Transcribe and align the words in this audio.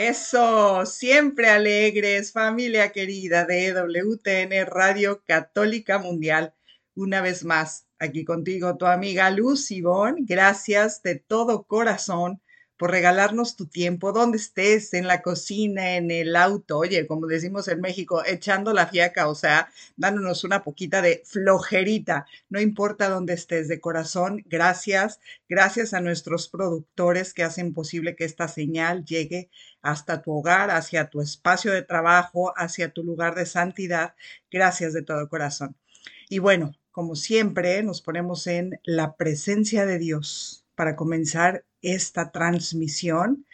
Eso, 0.00 0.86
siempre 0.86 1.50
alegres, 1.50 2.30
familia 2.30 2.92
querida 2.92 3.44
de 3.44 3.72
WTN 3.72 4.64
Radio 4.64 5.24
Católica 5.26 5.98
Mundial. 5.98 6.54
Una 6.94 7.20
vez 7.20 7.44
más, 7.44 7.88
aquí 7.98 8.24
contigo 8.24 8.76
tu 8.76 8.86
amiga 8.86 9.28
Luz 9.32 9.72
Ivonne. 9.72 10.20
Gracias 10.24 11.02
de 11.02 11.16
todo 11.16 11.64
corazón 11.64 12.40
por 12.78 12.92
regalarnos 12.92 13.56
tu 13.56 13.66
tiempo, 13.66 14.12
donde 14.12 14.38
estés, 14.38 14.94
en 14.94 15.06
la 15.06 15.20
cocina, 15.20 15.96
en 15.96 16.10
el 16.10 16.36
auto, 16.36 16.78
oye, 16.78 17.06
como 17.06 17.26
decimos 17.26 17.68
en 17.68 17.80
México, 17.80 18.22
echando 18.24 18.72
la 18.72 18.86
fiaca, 18.86 19.28
o 19.28 19.34
sea, 19.34 19.68
dándonos 19.96 20.44
una 20.44 20.62
poquita 20.62 21.02
de 21.02 21.22
flojerita, 21.26 22.26
no 22.48 22.60
importa 22.60 23.08
dónde 23.08 23.34
estés, 23.34 23.68
de 23.68 23.80
corazón, 23.80 24.44
gracias, 24.46 25.20
gracias 25.48 25.92
a 25.92 26.00
nuestros 26.00 26.48
productores 26.48 27.34
que 27.34 27.42
hacen 27.42 27.74
posible 27.74 28.14
que 28.14 28.24
esta 28.24 28.48
señal 28.48 29.04
llegue 29.04 29.50
hasta 29.82 30.22
tu 30.22 30.32
hogar, 30.32 30.70
hacia 30.70 31.10
tu 31.10 31.20
espacio 31.20 31.72
de 31.72 31.82
trabajo, 31.82 32.54
hacia 32.56 32.92
tu 32.92 33.02
lugar 33.02 33.34
de 33.34 33.46
santidad, 33.46 34.14
gracias 34.50 34.92
de 34.92 35.02
todo 35.02 35.28
corazón. 35.28 35.76
Y 36.28 36.38
bueno, 36.38 36.72
como 36.92 37.16
siempre, 37.16 37.82
nos 37.82 38.02
ponemos 38.02 38.46
en 38.46 38.80
la 38.84 39.16
presencia 39.16 39.86
de 39.86 39.98
Dios 39.98 40.64
para 40.78 40.94
comenzar 40.94 41.64
esta 41.82 42.30
transmisión 42.30 43.44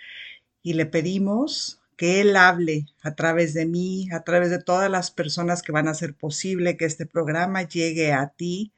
y 0.62 0.75
le 0.75 0.84
pedimos 0.84 1.80
que 1.97 2.20
Él 2.20 2.36
hable 2.36 2.84
a 3.03 3.14
través 3.14 3.55
de 3.55 3.64
mí, 3.64 4.11
a 4.12 4.25
través 4.25 4.50
de 4.50 4.62
todas 4.62 4.91
las 4.91 5.11
personas 5.11 5.62
que 5.62 5.72
van 5.72 5.89
a 5.89 5.92
hacer 5.92 6.14
posible 6.14 6.77
que 6.77 6.84
este 6.84 7.06
programa 7.06 7.62
llegue 7.62 8.12
a 8.12 8.28
ti, 8.28 8.72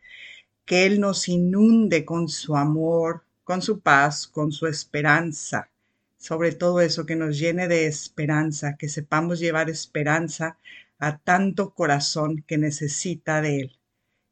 que 0.65 0.87
Él 0.87 1.01
nos 1.01 1.29
inunde 1.29 2.05
con 2.05 2.29
su 2.29 2.55
amor, 2.55 3.25
con 3.43 3.63
su 3.63 3.81
paz, 3.81 4.29
con 4.29 4.53
su 4.53 4.69
esperanza, 4.69 5.69
sobre 6.17 6.53
todo 6.53 6.81
eso, 6.81 7.05
que 7.05 7.17
nos 7.17 7.41
llene 7.41 7.67
de 7.67 7.87
esperanza, 7.87 8.77
que 8.77 8.89
sepamos 8.89 9.41
llevar 9.41 9.71
esperanza 9.71 10.57
a 11.01 11.19
tanto 11.19 11.75
corazón 11.75 12.45
que 12.47 12.59
necesita 12.59 13.41
de 13.43 13.61
Él. 13.63 13.77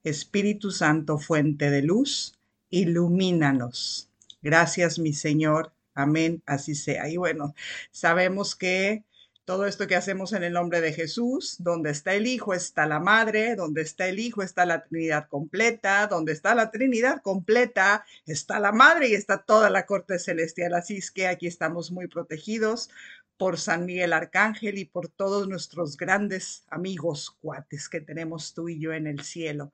Espíritu 0.05 0.70
Santo, 0.70 1.19
fuente 1.19 1.69
de 1.70 1.83
luz, 1.83 2.34
ilumínanos. 2.75 4.11
Gracias, 4.42 4.98
mi 4.98 5.12
Señor. 5.12 5.72
Amén, 5.94 6.42
así 6.44 6.75
sea. 6.75 7.08
Y 7.08 7.17
bueno, 7.17 7.55
sabemos 7.92 8.56
que 8.56 9.05
todo 9.44 9.67
esto 9.67 9.86
que 9.86 9.94
hacemos 9.94 10.33
en 10.33 10.42
el 10.42 10.55
nombre 10.55 10.80
de 10.80 10.92
Jesús, 10.92 11.56
donde 11.61 11.91
está 11.91 12.14
el 12.14 12.27
Hijo 12.27 12.52
está 12.52 12.86
la 12.86 12.98
Madre, 12.98 13.55
donde 13.55 13.83
está 13.83 14.08
el 14.08 14.19
Hijo 14.19 14.42
está 14.42 14.67
la 14.67 14.83
Trinidad 14.84 15.28
completa, 15.28 16.08
donde 16.08 16.33
está 16.33 16.55
la 16.56 16.72
Trinidad 16.72 17.22
completa 17.22 18.05
está 18.27 18.58
la 18.58 18.72
Madre 18.72 19.08
y 19.08 19.14
está 19.14 19.39
toda 19.39 19.70
la 19.70 19.86
corte 19.86 20.19
celestial. 20.19 20.75
Así 20.75 20.97
es 20.97 21.12
que 21.12 21.28
aquí 21.28 21.47
estamos 21.47 21.92
muy 21.92 22.08
protegidos 22.08 22.91
por 23.36 23.58
San 23.58 23.86
Miguel 23.86 24.12
Arcángel 24.12 24.78
y 24.78 24.84
por 24.84 25.08
todos 25.08 25.47
nuestros 25.48 25.97
grandes 25.97 26.64
amigos 26.70 27.36
cuates 27.41 27.89
que 27.89 28.00
tenemos 28.00 28.52
tú 28.52 28.69
y 28.69 28.80
yo 28.80 28.92
en 28.92 29.06
el 29.06 29.22
cielo. 29.22 29.72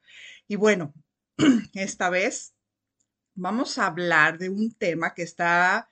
Y 0.48 0.56
bueno, 0.56 0.92
esta 1.74 2.10
vez 2.10 2.52
vamos 3.34 3.78
a 3.78 3.86
hablar 3.86 4.38
de 4.38 4.48
un 4.48 4.72
tema 4.72 5.14
que 5.14 5.22
está, 5.22 5.88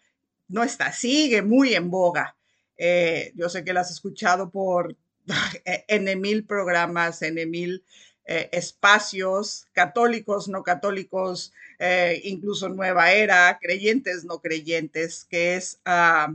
no 0.48 0.62
está, 0.62 0.92
sigue 0.92 1.42
muy 1.42 1.74
en 1.74 1.90
boga. 1.90 2.36
Eh, 2.76 3.32
yo 3.34 3.48
sé 3.48 3.64
que 3.64 3.72
lo 3.72 3.80
has 3.80 3.90
escuchado 3.90 4.50
por 4.50 4.96
en 5.64 6.20
mil 6.20 6.44
programas, 6.44 7.22
en 7.22 7.50
mil 7.50 7.84
eh, 8.24 8.48
espacios, 8.52 9.66
católicos, 9.72 10.48
no 10.48 10.62
católicos, 10.62 11.52
eh, 11.78 12.20
incluso 12.24 12.68
nueva 12.68 13.12
era, 13.12 13.58
creyentes, 13.60 14.24
no 14.24 14.40
creyentes, 14.40 15.24
que 15.24 15.56
es 15.56 15.80
ah, 15.84 16.34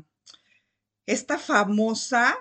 esta 1.06 1.38
famosa 1.38 2.38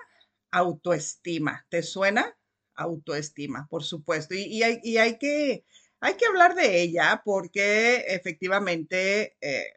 autoestima. 0.51 1.65
¿Te 1.69 1.83
suena? 1.83 2.35
Autoestima, 2.75 3.67
por 3.69 3.83
supuesto. 3.83 4.33
y 4.33 4.63
hay 4.63 5.17
que 5.19 5.63
hay 6.03 6.15
que 6.15 6.25
hablar 6.25 6.53
de 6.53 6.81
ella 6.81 7.21
porque 7.23 8.03
efectivamente 8.09 9.37
eh, 9.39 9.73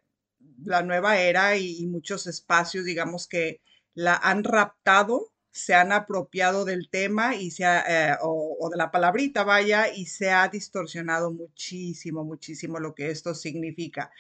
la 0.65 0.83
nueva 0.83 1.19
era 1.19 1.57
y, 1.57 1.87
muchos 1.87 2.27
espacios, 2.27 2.85
digamos 2.85 3.29
que 3.29 3.61
la 3.95 4.17
han 4.17 4.43
raptado, 4.43 5.33
se 5.53 5.75
han 5.75 5.93
apropiado 5.93 6.65
del 6.65 6.91
tema 6.91 7.37
y 7.37 7.53
se 7.53 7.63
eh, 7.65 8.17
o, 8.23 8.69
de 8.69 8.77
la 8.77 8.91
palabrita, 8.91 9.45
vaya, 9.45 9.89
y 9.95 10.07
se 10.07 10.31
ha 10.33 10.49
distorsionado 10.49 11.31
muchísimo, 11.31 12.25
muchísimo 12.25 12.81
lo 12.81 12.93
que 12.93 13.11
esto 13.11 13.33
significa. 13.33 14.11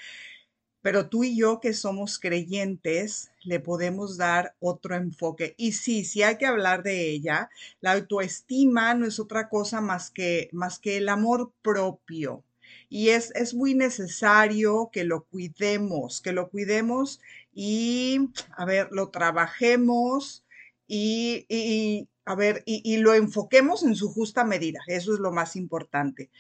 Pero 0.87 1.09
tú 1.09 1.25
y 1.25 1.37
yo 1.37 1.59
que 1.59 1.73
somos 1.75 2.21
creyentes, 2.21 3.33
le 3.43 3.59
podemos 3.59 4.17
dar 4.17 4.55
otro 4.61 4.95
enfoque. 4.95 5.57
Y 5.59 5.73
sí, 5.73 6.05
sí 6.05 6.23
hay 6.23 6.39
que 6.39 6.47
hablar 6.47 6.85
de 6.85 7.11
ella. 7.11 7.51
La 7.81 7.95
autoestima 7.95 8.95
no 8.95 9.05
es 9.05 9.19
otra 9.19 9.49
cosa 9.49 9.81
más 9.81 10.13
que, 10.13 10.49
más 10.53 10.79
que 10.79 10.99
el 10.99 11.09
amor 11.09 11.51
propio. 11.61 12.45
Y 12.89 13.09
es, 13.09 13.33
es 13.35 13.53
muy 13.53 13.75
necesario 13.75 14.91
que 14.93 15.03
lo 15.03 15.25
cuidemos, 15.25 16.21
que 16.21 16.31
lo 16.31 16.51
cuidemos 16.51 17.21
y, 17.53 18.21
a 18.57 18.65
ver, 18.65 18.87
lo 18.93 19.09
trabajemos 19.09 20.45
y, 20.87 22.07
a 22.25 22.37
ver, 22.37 22.63
y 22.65 22.97
lo 22.99 23.13
enfoquemos 23.13 23.83
en 23.83 23.97
su 23.97 24.09
justa 24.13 24.45
medida. 24.45 24.79
Eso 24.87 25.15
es 25.15 25.19
lo 25.19 25.33
más 25.33 25.57
importante. 25.57 26.31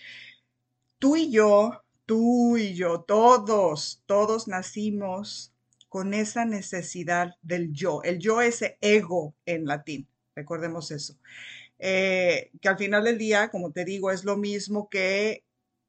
Tú 1.00 1.16
y 1.16 1.32
yo 1.32 1.82
tú 2.06 2.56
y 2.56 2.74
yo, 2.74 3.00
todos, 3.00 4.02
todos 4.06 4.48
nacimos 4.48 5.52
con 5.88 6.14
esa 6.14 6.44
necesidad 6.44 7.34
del 7.42 7.72
yo. 7.72 8.02
El 8.04 8.18
yo 8.18 8.40
es 8.40 8.64
ego 8.80 9.34
en 9.44 9.66
latín, 9.66 10.08
recordemos 10.34 10.90
eso. 10.90 11.18
Eh, 11.78 12.52
que 12.60 12.68
al 12.68 12.78
final 12.78 13.04
del 13.04 13.18
día, 13.18 13.50
como 13.50 13.72
te 13.72 13.84
digo, 13.84 14.10
es 14.10 14.24
lo 14.24 14.36
mismo 14.36 14.88
que 14.88 15.44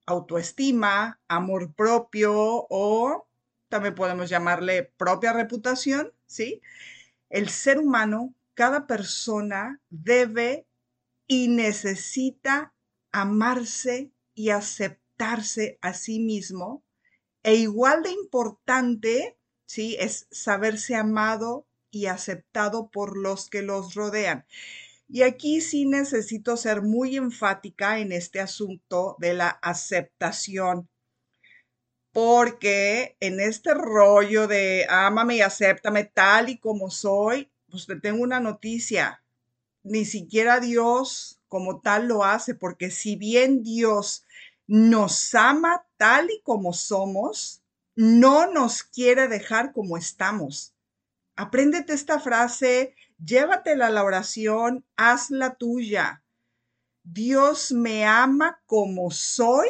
autoestima, 0.05 1.19
amor 1.27 1.73
propio 1.73 2.33
o 2.69 3.27
también 3.69 3.95
podemos 3.95 4.29
llamarle 4.29 4.83
propia 4.97 5.33
reputación, 5.33 6.13
¿sí? 6.25 6.61
El 7.29 7.49
ser 7.49 7.79
humano, 7.79 8.33
cada 8.53 8.87
persona 8.87 9.81
debe 9.89 10.65
y 11.27 11.49
necesita 11.49 12.73
amarse 13.11 14.11
y 14.33 14.49
aceptar 14.49 15.06
a 15.19 15.93
sí 15.93 16.19
mismo 16.19 16.83
e 17.43 17.55
igual 17.55 18.03
de 18.03 18.11
importante, 18.11 19.37
¿sí? 19.65 19.95
Es 19.99 20.27
saberse 20.31 20.95
amado 20.95 21.65
y 21.91 22.07
aceptado 22.07 22.89
por 22.89 23.17
los 23.17 23.49
que 23.49 23.61
los 23.61 23.95
rodean. 23.95 24.45
Y 25.09 25.21
aquí 25.21 25.61
sí 25.61 25.85
necesito 25.85 26.57
ser 26.57 26.81
muy 26.81 27.15
enfática 27.15 27.99
en 27.99 28.11
este 28.11 28.41
asunto 28.41 29.15
de 29.19 29.33
la 29.33 29.49
aceptación, 29.49 30.89
porque 32.11 33.15
en 33.19 33.39
este 33.39 33.73
rollo 33.73 34.47
de 34.47 34.85
ámame 34.89 35.37
y 35.37 35.41
acéptame 35.41 36.03
tal 36.03 36.49
y 36.49 36.57
como 36.57 36.89
soy, 36.89 37.49
pues 37.69 37.85
te 37.85 37.95
tengo 37.99 38.23
una 38.23 38.39
noticia, 38.39 39.23
ni 39.83 40.03
siquiera 40.03 40.59
Dios 40.59 41.39
como 41.47 41.79
tal 41.79 42.07
lo 42.07 42.25
hace, 42.25 42.55
porque 42.55 42.91
si 42.91 43.15
bien 43.15 43.63
Dios 43.63 44.25
nos 44.67 45.33
ama 45.33 45.85
tal 45.97 46.29
y 46.29 46.41
como 46.41 46.73
somos, 46.73 47.63
no 47.95 48.51
nos 48.51 48.83
quiere 48.83 49.27
dejar 49.27 49.73
como 49.73 49.97
estamos. 49.97 50.75
Apréndete 51.35 51.93
esta 51.93 52.19
frase, 52.19 52.93
llévatela 53.23 53.87
a 53.87 53.91
la 53.91 54.03
oración, 54.03 54.85
hazla 54.97 55.55
tuya. 55.55 56.23
Dios 57.03 57.71
me 57.71 58.05
ama 58.05 58.61
como 58.65 59.09
soy, 59.11 59.67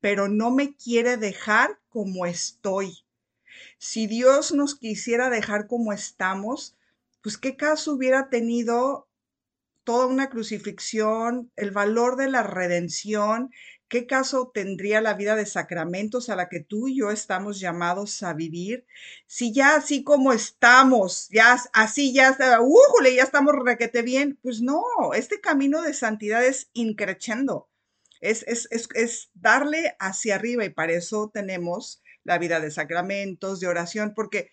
pero 0.00 0.28
no 0.28 0.50
me 0.50 0.74
quiere 0.74 1.16
dejar 1.16 1.78
como 1.88 2.26
estoy. 2.26 3.04
Si 3.78 4.06
Dios 4.06 4.52
nos 4.52 4.74
quisiera 4.74 5.30
dejar 5.30 5.66
como 5.66 5.92
estamos, 5.92 6.76
pues 7.22 7.38
qué 7.38 7.56
caso 7.56 7.94
hubiera 7.94 8.28
tenido 8.28 9.08
toda 9.84 10.06
una 10.06 10.30
crucifixión, 10.30 11.50
el 11.56 11.70
valor 11.70 12.16
de 12.16 12.28
la 12.28 12.42
redención, 12.42 13.50
¿Qué 13.90 14.06
caso 14.06 14.52
tendría 14.54 15.00
la 15.00 15.14
vida 15.14 15.34
de 15.34 15.44
sacramentos 15.46 16.28
a 16.28 16.36
la 16.36 16.48
que 16.48 16.60
tú 16.60 16.86
y 16.86 16.98
yo 17.00 17.10
estamos 17.10 17.58
llamados 17.58 18.22
a 18.22 18.34
vivir? 18.34 18.86
Si 19.26 19.52
ya 19.52 19.74
así 19.74 20.04
como 20.04 20.32
estamos, 20.32 21.28
ya 21.30 21.58
así 21.72 22.14
ya, 22.14 22.36
¡újule! 22.60 23.16
Ya 23.16 23.24
estamos 23.24 23.52
requete 23.64 24.02
bien. 24.02 24.38
Pues 24.42 24.62
no, 24.62 24.84
este 25.12 25.40
camino 25.40 25.82
de 25.82 25.92
santidad 25.92 26.46
es 26.46 26.70
increchendo. 26.72 27.68
Es, 28.20 28.44
es, 28.46 28.68
es, 28.70 28.88
es 28.94 29.30
darle 29.34 29.96
hacia 29.98 30.36
arriba 30.36 30.64
y 30.64 30.70
para 30.70 30.92
eso 30.92 31.28
tenemos 31.34 32.00
la 32.22 32.38
vida 32.38 32.60
de 32.60 32.70
sacramentos, 32.70 33.58
de 33.58 33.66
oración, 33.66 34.12
porque, 34.14 34.52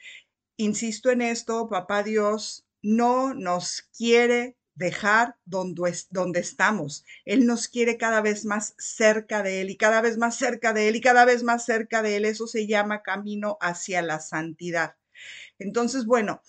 insisto 0.57 1.11
en 1.11 1.21
esto, 1.21 1.69
papá 1.69 2.01
Dios 2.01 2.65
no 2.81 3.35
nos 3.35 3.83
quiere 3.95 4.56
dejar 4.77 5.35
donde, 5.45 5.93
donde 6.11 6.39
estamos. 6.39 7.03
Él 7.25 7.45
nos 7.45 7.67
quiere 7.67 7.97
cada 7.97 8.21
vez 8.21 8.45
más 8.45 8.75
cerca 8.77 9.41
de 9.41 9.61
Él 9.61 9.71
y 9.71 9.77
cada 9.77 10.01
vez 10.01 10.17
más 10.17 10.37
cerca 10.37 10.71
de 10.71 10.87
Él 10.87 10.95
y 10.95 11.01
cada 11.01 11.25
vez 11.25 11.43
más 11.43 11.65
cerca 11.65 12.01
de 12.01 12.15
Él. 12.15 12.25
Eso 12.25 12.47
se 12.47 12.67
llama 12.67 13.01
camino 13.01 13.57
hacia 13.59 14.01
la 14.01 14.19
santidad. 14.19 14.95
Entonces, 15.57 16.05
bueno, 16.05 16.41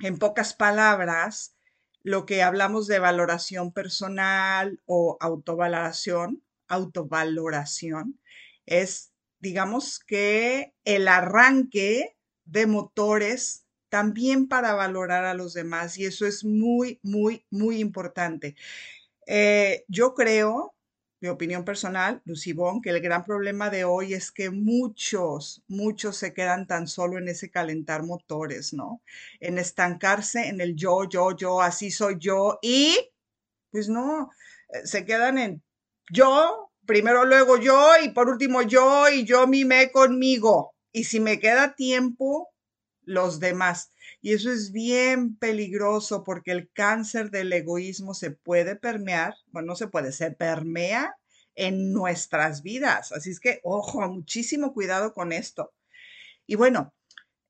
en 0.00 0.18
pocas 0.18 0.52
palabras, 0.52 1.54
lo 2.02 2.26
que 2.26 2.42
hablamos 2.42 2.88
de 2.88 2.98
valoración 2.98 3.72
personal 3.72 4.80
o 4.84 5.16
autovaloración, 5.20 6.42
autovaloración, 6.66 8.20
es, 8.66 9.12
digamos 9.38 10.00
que 10.00 10.74
el 10.84 11.06
arranque 11.06 12.16
de 12.44 12.66
motores 12.66 13.64
también 13.88 14.48
para 14.48 14.74
valorar 14.74 15.24
a 15.24 15.34
los 15.34 15.54
demás 15.54 15.98
y 15.98 16.04
eso 16.06 16.26
es 16.26 16.44
muy, 16.44 17.00
muy, 17.02 17.44
muy 17.50 17.80
importante. 17.80 18.56
Eh, 19.26 19.84
yo 19.88 20.14
creo, 20.14 20.74
mi 21.20 21.28
opinión 21.28 21.64
personal, 21.64 22.22
Lucibón, 22.24 22.80
que 22.80 22.90
el 22.90 23.00
gran 23.00 23.24
problema 23.24 23.70
de 23.70 23.84
hoy 23.84 24.14
es 24.14 24.30
que 24.30 24.50
muchos, 24.50 25.62
muchos 25.68 26.16
se 26.16 26.32
quedan 26.32 26.66
tan 26.66 26.86
solo 26.86 27.18
en 27.18 27.28
ese 27.28 27.50
calentar 27.50 28.04
motores, 28.04 28.72
¿no? 28.72 29.02
En 29.40 29.58
estancarse 29.58 30.48
en 30.48 30.60
el 30.60 30.76
yo, 30.76 31.08
yo, 31.08 31.36
yo, 31.36 31.60
así 31.60 31.90
soy 31.90 32.16
yo 32.18 32.58
y 32.62 32.96
pues 33.70 33.88
no, 33.88 34.30
eh, 34.70 34.86
se 34.86 35.04
quedan 35.04 35.38
en 35.38 35.62
yo, 36.10 36.70
primero 36.86 37.24
luego 37.24 37.58
yo 37.58 37.92
y 38.02 38.10
por 38.10 38.28
último 38.28 38.62
yo 38.62 39.08
y 39.10 39.24
yo 39.24 39.46
mimé 39.46 39.90
conmigo. 39.92 40.74
Y 40.92 41.04
si 41.04 41.20
me 41.20 41.38
queda 41.38 41.74
tiempo, 41.74 42.48
los 43.08 43.40
demás. 43.40 43.90
Y 44.20 44.34
eso 44.34 44.52
es 44.52 44.72
bien 44.72 45.36
peligroso 45.36 46.24
porque 46.24 46.52
el 46.52 46.70
cáncer 46.72 47.30
del 47.30 47.52
egoísmo 47.52 48.14
se 48.14 48.30
puede 48.30 48.76
permear, 48.76 49.34
bueno, 49.48 49.68
no 49.68 49.76
se 49.76 49.88
puede, 49.88 50.12
se 50.12 50.30
permea 50.30 51.16
en 51.54 51.92
nuestras 51.92 52.62
vidas. 52.62 53.12
Así 53.12 53.30
es 53.30 53.40
que, 53.40 53.60
ojo, 53.64 54.06
muchísimo 54.08 54.72
cuidado 54.72 55.12
con 55.12 55.32
esto. 55.32 55.72
Y 56.46 56.54
bueno, 56.56 56.94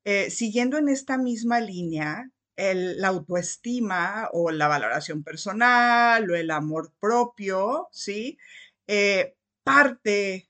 eh, 0.05 0.31
siguiendo 0.31 0.79
en 0.79 0.89
esta 0.89 1.19
misma 1.19 1.61
línea, 1.61 2.31
el, 2.57 3.01
la 3.01 3.09
autoestima 3.09 4.29
o 4.33 4.51
la 4.51 4.69
valoración 4.69 5.23
personal 5.23 6.31
o 6.31 6.35
el 6.35 6.51
amor 6.51 6.93
propio, 7.01 7.89
¿sí? 7.93 8.39
Eh, 8.87 9.37
parte 9.65 10.49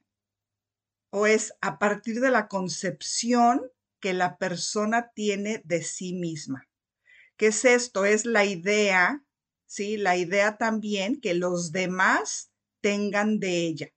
o 1.11 1.27
es 1.27 1.55
a 1.61 1.79
partir 1.79 2.21
de 2.21 2.31
la 2.31 2.49
concepción 2.49 3.71
que 4.01 4.13
la 4.13 4.37
persona 4.37 5.11
tiene 5.15 5.63
de 5.65 5.83
sí 5.83 6.15
misma. 6.15 6.69
¿Qué 7.37 7.49
es 7.49 7.65
esto? 7.65 8.05
Es 8.05 8.25
la 8.25 8.45
idea, 8.45 9.25
¿sí? 9.67 9.97
La 9.97 10.17
idea 10.17 10.57
también 10.57 11.21
que 11.21 11.35
los 11.35 11.73
demás 11.73 12.51
tengan 12.81 13.39
de 13.39 13.67
ella. 13.67 13.89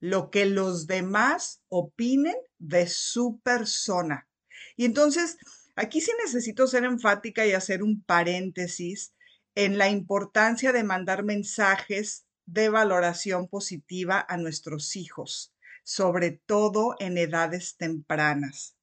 Lo 0.00 0.30
que 0.30 0.46
los 0.46 0.86
demás 0.86 1.62
opinen 1.68 2.36
de 2.58 2.86
su 2.88 3.40
persona. 3.42 4.28
Y 4.76 4.84
entonces, 4.84 5.36
aquí 5.76 6.00
sí 6.00 6.12
necesito 6.24 6.66
ser 6.66 6.84
enfática 6.84 7.46
y 7.46 7.52
hacer 7.52 7.82
un 7.82 8.02
paréntesis 8.02 9.14
en 9.54 9.78
la 9.78 9.88
importancia 9.88 10.72
de 10.72 10.82
mandar 10.82 11.24
mensajes 11.24 12.26
de 12.46 12.68
valoración 12.68 13.48
positiva 13.48 14.24
a 14.28 14.36
nuestros 14.36 14.96
hijos 14.96 15.52
sobre 15.82 16.30
todo 16.30 16.96
en 16.98 17.18
edades 17.18 17.76
tempranas. 17.76 18.76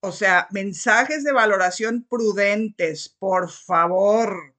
O 0.00 0.12
sea, 0.12 0.46
mensajes 0.50 1.24
de 1.24 1.32
valoración 1.32 2.06
prudentes, 2.08 3.08
por 3.18 3.50
favor, 3.50 4.54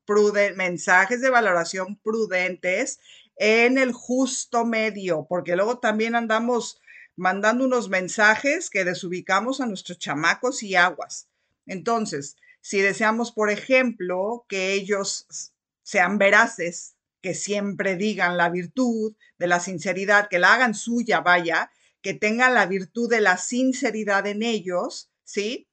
mensajes 0.55 1.21
de 1.21 1.29
valoración 1.29 1.97
prudentes 2.03 2.99
en 3.37 3.77
el 3.77 3.93
justo 3.93 4.65
medio, 4.65 5.25
porque 5.29 5.55
luego 5.55 5.79
también 5.79 6.15
andamos 6.15 6.81
mandando 7.15 7.65
unos 7.65 7.89
mensajes 7.89 8.69
que 8.69 8.83
desubicamos 8.83 9.61
a 9.61 9.65
nuestros 9.65 9.97
chamacos 9.97 10.63
y 10.63 10.75
aguas. 10.75 11.29
Entonces, 11.65 12.35
si 12.61 12.81
deseamos, 12.81 13.31
por 13.31 13.49
ejemplo, 13.49 14.45
que 14.49 14.73
ellos 14.73 15.53
sean 15.83 16.17
veraces, 16.17 16.95
que 17.21 17.33
siempre 17.33 17.95
digan 17.95 18.37
la 18.37 18.49
virtud 18.49 19.15
de 19.37 19.47
la 19.47 19.59
sinceridad, 19.59 20.29
que 20.29 20.39
la 20.39 20.53
hagan 20.53 20.73
suya, 20.73 21.21
vaya, 21.21 21.71
que 22.01 22.13
tengan 22.13 22.53
la 22.53 22.65
virtud 22.65 23.09
de 23.09 23.21
la 23.21 23.37
sinceridad 23.37 24.25
en 24.27 24.43
ellos, 24.43 25.11
¿sí? 25.23 25.67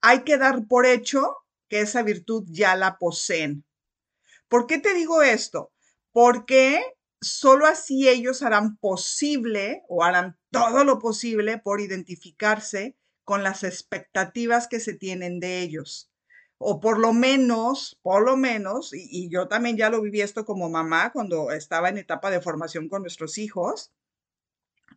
Hay 0.00 0.22
que 0.24 0.38
dar 0.38 0.66
por 0.68 0.86
hecho 0.86 1.36
que 1.68 1.80
esa 1.80 2.02
virtud 2.02 2.44
ya 2.48 2.76
la 2.76 2.98
poseen. 2.98 3.64
¿Por 4.48 4.66
qué 4.66 4.78
te 4.78 4.94
digo 4.94 5.22
esto? 5.22 5.72
Porque 6.12 6.82
solo 7.20 7.66
así 7.66 8.08
ellos 8.08 8.42
harán 8.42 8.76
posible 8.76 9.82
o 9.88 10.04
harán 10.04 10.38
todo 10.50 10.84
lo 10.84 10.98
posible 10.98 11.58
por 11.58 11.80
identificarse 11.80 12.96
con 13.24 13.42
las 13.42 13.64
expectativas 13.64 14.68
que 14.68 14.80
se 14.80 14.94
tienen 14.94 15.40
de 15.40 15.60
ellos 15.60 16.11
o 16.64 16.78
por 16.78 16.98
lo 16.98 17.12
menos, 17.12 17.98
por 18.02 18.24
lo 18.24 18.36
menos, 18.36 18.92
y, 18.94 19.28
yo 19.28 19.48
también 19.48 19.76
ya 19.76 19.90
lo 19.90 20.00
viví 20.00 20.20
esto 20.20 20.44
como 20.44 20.70
mamá 20.70 21.10
cuando 21.12 21.50
estaba 21.50 21.88
en 21.88 21.98
etapa 21.98 22.30
de 22.30 22.40
formación 22.40 22.88
con 22.88 23.02
nuestros 23.02 23.36
hijos, 23.36 23.90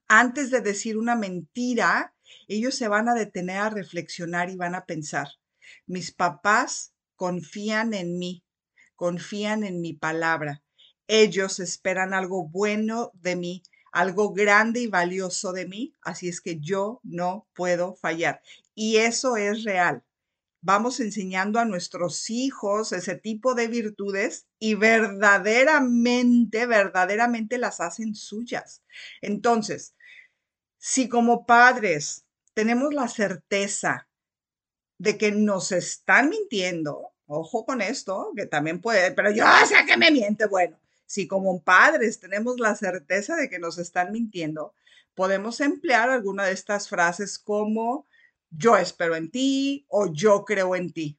antes 0.07 0.51
de 0.51 0.61
decir 0.61 0.97
una 0.97 1.15
mentira, 1.15 2.13
ellos 2.47 2.75
se 2.75 2.87
van 2.87 3.09
a 3.09 3.15
detener 3.15 3.57
a 3.57 3.69
reflexionar 3.71 4.51
y 4.51 4.55
van 4.55 4.75
a 4.75 4.85
pensar, 4.85 5.27
mis 5.87 6.11
papás 6.11 6.93
confían 7.15 7.95
en 7.95 8.19
mí, 8.19 8.43
confían 8.95 9.63
en 9.63 9.81
mi 9.81 9.93
palabra, 9.93 10.61
ellos 11.07 11.59
esperan 11.59 12.13
algo 12.13 12.47
bueno 12.47 13.11
de 13.15 13.35
mí, 13.35 13.63
algo 13.91 14.33
grande 14.33 14.81
y 14.81 14.87
valioso 14.87 15.51
de 15.51 15.67
mí, 15.67 15.95
así 16.03 16.27
es 16.27 16.41
que 16.41 16.59
yo 16.59 16.99
no 17.03 17.47
puedo 17.55 17.95
fallar. 17.95 18.41
Y 18.75 18.97
eso 18.97 19.37
es 19.37 19.63
real 19.63 20.03
vamos 20.65 20.99
enseñando 20.99 21.59
a 21.59 21.65
nuestros 21.65 22.31
hijos 22.31 22.91
ese 22.91 23.15
tipo 23.15 23.53
de 23.53 23.67
virtudes 23.67 24.47
y 24.57 24.73
verdaderamente, 24.73 26.65
verdaderamente 26.65 27.59
las 27.59 27.79
hacen 27.81 28.15
suyas. 28.15 28.81
Entonces, 29.21 29.93
si 30.79 31.07
como 31.07 31.45
padres 31.45 32.25
tenemos 32.55 32.95
la 32.95 33.07
certeza 33.07 34.09
de 34.97 35.19
que 35.19 35.31
nos 35.31 35.71
están 35.71 36.29
mintiendo, 36.29 37.11
ojo 37.27 37.63
con 37.63 37.81
esto, 37.81 38.31
que 38.35 38.47
también 38.47 38.81
puede, 38.81 39.11
pero 39.11 39.29
yo 39.29 39.45
sé 39.67 39.85
que 39.85 39.97
me 39.97 40.09
miente, 40.09 40.47
bueno, 40.47 40.79
si 41.05 41.27
como 41.27 41.61
padres 41.61 42.19
tenemos 42.19 42.59
la 42.59 42.73
certeza 42.75 43.35
de 43.35 43.51
que 43.51 43.59
nos 43.59 43.77
están 43.77 44.11
mintiendo, 44.11 44.73
podemos 45.13 45.61
emplear 45.61 46.09
alguna 46.09 46.45
de 46.45 46.53
estas 46.53 46.89
frases 46.89 47.37
como 47.37 48.07
yo 48.49 48.77
espero 48.77 49.15
en 49.15 49.31
ti 49.31 49.85
o 49.89 50.11
yo 50.11 50.45
creo 50.45 50.75
en 50.75 50.91
ti. 50.91 51.17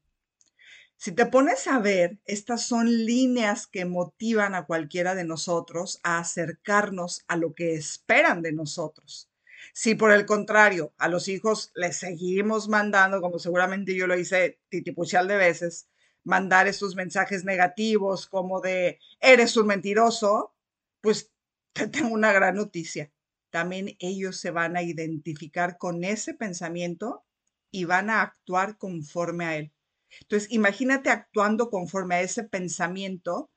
Si 0.99 1.13
te 1.13 1.27
pones 1.27 1.67
a 1.67 1.79
ver, 1.79 2.19
estas 2.25 2.63
son 2.67 3.05
líneas 3.05 3.67
que 3.67 3.85
motivan 3.85 4.55
a 4.55 4.65
cualquiera 4.65 5.15
de 5.15 5.25
nosotros 5.25 6.01
a 6.03 6.19
acercarnos 6.19 7.23
a 7.29 7.37
lo 7.37 7.55
que 7.55 7.75
esperan 7.75 8.41
de 8.41 8.53
nosotros. 8.53 9.31
Si 9.75 9.95
por 9.95 10.11
el 10.11 10.25
contrario 10.25 10.95
a 10.97 11.09
los 11.09 11.29
hijos 11.29 11.71
les 11.75 11.99
seguimos 11.99 12.69
mandando, 12.69 13.21
como 13.21 13.39
seguramente 13.39 13.95
yo 13.95 14.07
lo 14.07 14.19
hice 14.19 14.59
titipuchal 14.71 15.29
de 15.29 15.37
veces, 15.37 15.89
mandar 16.25 16.67
esos 16.67 16.97
mensajes 16.97 17.45
negativos 17.45 18.27
como 18.27 18.61
de 18.61 18.99
eres 19.21 19.57
un 19.57 19.67
mentiroso, 19.67 20.55
pues 21.03 21.31
te 21.75 21.89
tengo 21.89 22.09
una 22.15 22.33
gran 22.33 22.57
noticia. 22.57 23.13
También 23.57 23.97
ellos 24.01 24.39
se 24.39 24.51
van 24.51 24.77
a 24.77 24.83
identificar 24.83 25.79
con 25.79 26.05
ese 26.05 26.35
pensamiento 26.35 27.25
y 27.71 27.87
van 27.87 28.11
a 28.11 28.21
actuar 28.21 28.77
conforme 28.77 29.47
a 29.47 29.57
él. 29.57 29.73
Entonces, 30.21 30.53
imagínate 30.53 31.09
actuando 31.09 31.71
conforme 31.71 32.17
a 32.17 32.21
ese 32.21 32.45
pensamiento, 32.45 33.49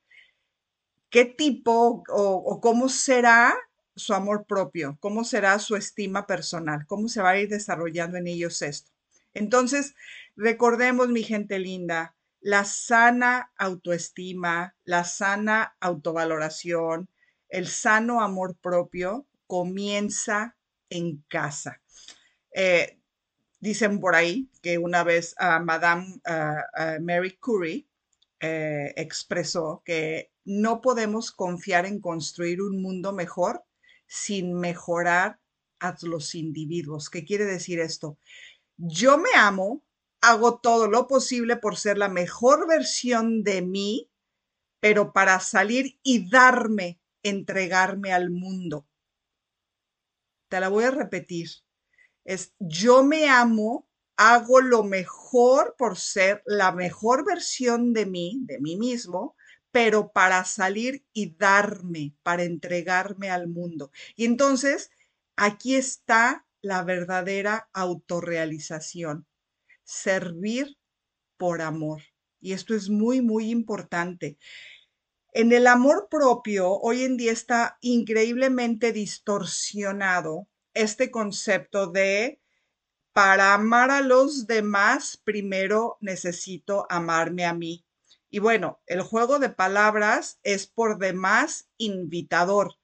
qué 1.10 1.26
tipo 1.26 2.06
o, 2.08 2.62
cómo 2.62 2.88
será 2.88 3.54
su 3.94 4.14
amor 4.14 4.46
propio, 4.48 4.98
cómo 5.02 5.26
será 5.26 5.60
su 5.60 5.76
estima 5.76 6.26
personal, 6.26 6.86
cómo 6.88 7.10
se 7.10 7.22
va 7.22 7.32
a 7.32 7.40
ir 7.40 7.50
desarrollando 7.50 8.18
en 8.18 8.28
ellos 8.28 8.62
esto. 8.62 8.94
Entonces, 9.34 9.96
recordemos, 10.38 11.10
mi 11.10 11.24
gente 11.24 11.60
linda, 11.60 12.16
la 12.40 12.64
sana 12.64 13.52
autoestima, 13.58 14.78
la 14.86 15.04
sana 15.04 15.76
autovaloración, 15.82 17.10
el 17.50 17.68
sano 17.68 18.22
amor 18.22 18.56
propio 18.56 19.26
comienza 19.50 20.56
en 20.92 21.26
casa. 21.28 21.82
Eh, 22.54 23.00
dicen 23.60 24.00
por 24.00 24.16
ahí 24.16 24.50
que 24.62 24.78
una 24.78 25.04
vez 25.04 25.34
a 25.40 25.60
Madame 25.60 26.22
Mary 27.02 27.36
Curie 27.38 27.90
eh, 28.42 28.94
expresó 28.96 29.82
que 29.84 30.32
no 30.46 30.80
podemos 30.80 31.32
confiar 31.32 31.86
en 31.86 32.00
construir 32.00 32.62
un 32.62 32.82
mundo 32.82 33.12
mejor 33.12 33.66
sin 34.08 34.54
mejorar 34.54 35.40
a 35.80 35.96
los 36.04 36.36
individuos. 36.36 37.10
¿Qué 37.10 37.26
quiere 37.26 37.44
decir 37.44 37.80
esto? 37.80 38.18
Yo 38.78 39.18
me 39.18 39.32
amo, 39.36 39.84
hago 40.22 40.60
todo 40.60 40.88
lo 40.88 41.08
posible 41.08 41.58
por 41.58 41.76
ser 41.76 41.98
la 41.98 42.08
mejor 42.08 42.66
versión 42.68 43.44
de 43.44 43.62
mí, 43.62 44.10
pero 44.80 45.12
para 45.12 45.42
salir 45.42 46.00
y 46.02 46.30
darme, 46.30 47.02
entregarme 47.24 48.14
al 48.14 48.30
mundo. 48.30 48.88
Te 50.50 50.60
la 50.60 50.70
voy 50.70 50.84
a 50.84 50.92
repetir. 50.92 51.50
Es 52.26 52.54
yo 52.60 53.04
me 53.04 53.30
amo, 53.30 53.88
hago 54.18 54.62
lo 54.62 54.84
mejor 54.84 55.76
por 55.78 55.98
ser 55.98 56.44
la 56.46 56.72
mejor 56.72 57.26
versión 57.26 57.94
de 57.94 58.06
mí, 58.06 58.40
de 58.44 58.60
mí 58.60 58.76
mismo, 58.76 59.36
pero 59.72 60.12
para 60.12 60.44
salir 60.46 61.06
y 61.14 61.36
darme, 61.38 62.14
para 62.24 62.44
entregarme 62.44 63.30
al 63.30 63.48
mundo. 63.48 63.92
Y 64.16 64.26
entonces, 64.26 64.92
aquí 65.36 65.76
está 65.76 66.46
la 66.62 66.84
verdadera 66.84 67.70
autorrealización, 67.74 69.28
servir 69.84 70.78
por 71.38 71.62
amor. 71.62 72.02
Y 72.42 72.54
esto 72.54 72.76
es 72.76 72.90
muy, 72.90 73.22
muy 73.22 73.50
importante. 73.50 74.38
En 75.32 75.52
el 75.52 75.68
amor 75.68 76.08
propio, 76.10 76.72
hoy 76.72 77.04
en 77.04 77.16
día 77.16 77.32
está 77.32 77.78
increíblemente 77.82 78.92
distorsionado 78.92 80.48
este 80.74 81.12
concepto 81.12 81.88
de 81.88 82.42
para 83.14 83.54
amar 83.54 83.92
a 83.92 84.02
los 84.02 84.48
demás, 84.48 85.18
primero 85.18 85.98
necesito 86.02 86.88
amarme 86.90 87.46
a 87.46 87.54
mí. 87.54 87.86
Y 88.32 88.40
bueno, 88.40 88.82
el 88.88 89.02
juego 89.02 89.38
de 89.38 89.50
palabras 89.50 90.40
es 90.42 90.66
por 90.66 90.98
demás 90.98 91.70
invitador. 91.78 92.76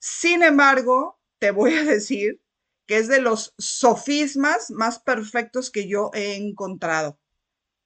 Sin 0.00 0.42
embargo, 0.42 1.20
te 1.38 1.52
voy 1.52 1.74
a 1.74 1.84
decir 1.84 2.40
que 2.86 2.96
es 2.96 3.06
de 3.06 3.20
los 3.20 3.54
sofismas 3.56 4.70
más 4.72 4.98
perfectos 4.98 5.70
que 5.70 5.86
yo 5.86 6.10
he 6.12 6.34
encontrado. 6.34 7.20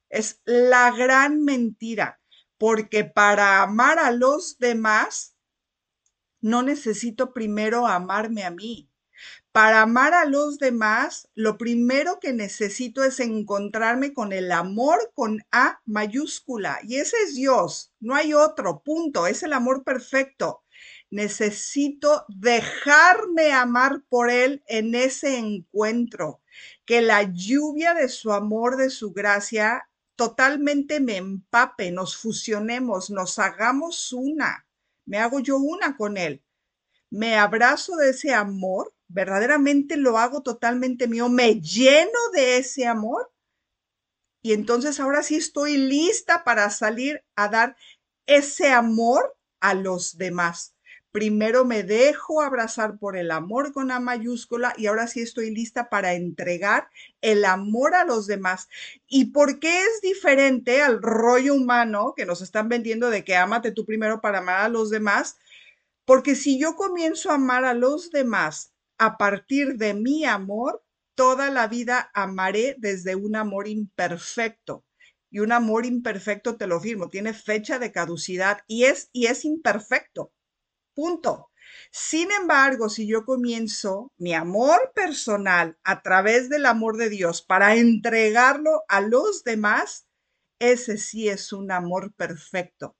Es 0.09 0.41
la 0.45 0.91
gran 0.91 1.43
mentira, 1.43 2.19
porque 2.57 3.03
para 3.03 3.61
amar 3.61 3.99
a 3.99 4.11
los 4.11 4.57
demás, 4.59 5.35
no 6.41 6.63
necesito 6.63 7.33
primero 7.33 7.87
amarme 7.87 8.43
a 8.43 8.51
mí. 8.51 8.89
Para 9.51 9.81
amar 9.81 10.13
a 10.13 10.25
los 10.25 10.59
demás, 10.59 11.29
lo 11.33 11.57
primero 11.57 12.19
que 12.19 12.33
necesito 12.33 13.03
es 13.03 13.19
encontrarme 13.19 14.13
con 14.13 14.31
el 14.31 14.51
amor 14.51 15.11
con 15.15 15.43
A 15.51 15.81
mayúscula. 15.85 16.79
Y 16.83 16.97
ese 16.97 17.17
es 17.25 17.33
Dios, 17.33 17.91
no 17.99 18.13
hay 18.13 18.35
otro, 18.35 18.83
punto, 18.83 19.25
es 19.25 19.41
el 19.41 19.53
amor 19.53 19.83
perfecto. 19.83 20.63
Necesito 21.09 22.25
dejarme 22.27 23.51
amar 23.51 24.03
por 24.09 24.29
Él 24.29 24.63
en 24.67 24.93
ese 24.93 25.37
encuentro, 25.37 26.41
que 26.85 27.01
la 27.01 27.23
lluvia 27.23 27.95
de 27.95 28.09
su 28.09 28.33
amor, 28.33 28.77
de 28.77 28.91
su 28.91 29.13
gracia, 29.13 29.89
totalmente 30.17 30.99
me 30.99 31.15
empape, 31.15 31.91
nos 31.91 32.17
fusionemos, 32.17 33.09
nos 33.09 33.39
hagamos 33.39 34.11
una. 34.11 34.67
Me 35.05 35.19
hago 35.19 35.39
yo 35.39 35.57
una 35.57 35.95
con 35.95 36.17
Él. 36.17 36.43
Me 37.09 37.37
abrazo 37.37 37.95
de 37.95 38.09
ese 38.09 38.33
amor 38.33 38.93
verdaderamente 39.07 39.97
lo 39.97 40.17
hago 40.17 40.41
totalmente 40.41 41.07
mío, 41.07 41.29
me 41.29 41.61
lleno 41.61 42.19
de 42.33 42.57
ese 42.57 42.85
amor 42.85 43.31
y 44.41 44.53
entonces 44.53 44.99
ahora 44.99 45.23
sí 45.23 45.35
estoy 45.35 45.77
lista 45.77 46.43
para 46.43 46.69
salir 46.69 47.23
a 47.35 47.49
dar 47.49 47.75
ese 48.25 48.69
amor 48.69 49.37
a 49.59 49.73
los 49.73 50.17
demás. 50.17 50.75
Primero 51.11 51.65
me 51.65 51.83
dejo 51.83 52.41
abrazar 52.41 52.97
por 52.99 53.17
el 53.17 53.31
amor 53.31 53.73
con 53.73 53.91
A 53.91 53.99
mayúscula 53.99 54.73
y 54.77 54.85
ahora 54.87 55.07
sí 55.07 55.21
estoy 55.21 55.49
lista 55.53 55.89
para 55.89 56.13
entregar 56.13 56.89
el 57.21 57.45
amor 57.45 57.95
a 57.95 58.05
los 58.05 58.27
demás. 58.27 58.69
¿Y 59.07 59.25
por 59.31 59.59
qué 59.59 59.81
es 59.81 60.01
diferente 60.01 60.81
al 60.81 61.01
rollo 61.01 61.55
humano 61.55 62.13
que 62.15 62.25
nos 62.25 62.41
están 62.41 62.69
vendiendo 62.69 63.09
de 63.09 63.23
que 63.23 63.35
ámate 63.35 63.71
tú 63.71 63.85
primero 63.85 64.21
para 64.21 64.39
amar 64.39 64.61
a 64.61 64.69
los 64.69 64.89
demás? 64.89 65.37
Porque 66.05 66.35
si 66.35 66.59
yo 66.59 66.75
comienzo 66.75 67.31
a 67.31 67.35
amar 67.35 67.65
a 67.65 67.73
los 67.73 68.11
demás 68.11 68.73
a 68.97 69.17
partir 69.17 69.77
de 69.77 69.93
mi 69.93 70.25
amor, 70.25 70.83
toda 71.15 71.49
la 71.51 71.67
vida 71.67 72.11
amaré 72.13 72.75
desde 72.77 73.15
un 73.15 73.35
amor 73.35 73.67
imperfecto. 73.67 74.85
Y 75.29 75.39
un 75.39 75.51
amor 75.51 75.85
imperfecto, 75.85 76.57
te 76.57 76.67
lo 76.67 76.79
firmo, 76.79 77.09
tiene 77.09 77.33
fecha 77.33 77.79
de 77.79 77.91
caducidad 77.91 78.59
y 78.67 78.85
es, 78.85 79.09
y 79.11 79.25
es 79.27 79.45
imperfecto. 79.45 80.31
Punto. 80.97 81.51
Sin 81.91 82.31
embargo, 82.31 82.89
si 82.89 83.07
yo 83.07 83.23
comienzo 83.23 84.11
mi 84.17 84.33
amor 84.33 84.91
personal 84.95 85.77
a 85.83 86.01
través 86.01 86.49
del 86.49 86.65
amor 86.65 86.97
de 86.97 87.09
Dios 87.09 87.43
para 87.43 87.75
entregarlo 87.75 88.81
a 88.87 89.01
los 89.01 89.43
demás, 89.43 90.07
ese 90.57 90.97
sí 90.97 91.29
es 91.29 91.53
un 91.53 91.71
amor 91.71 92.15
perfecto 92.15 92.97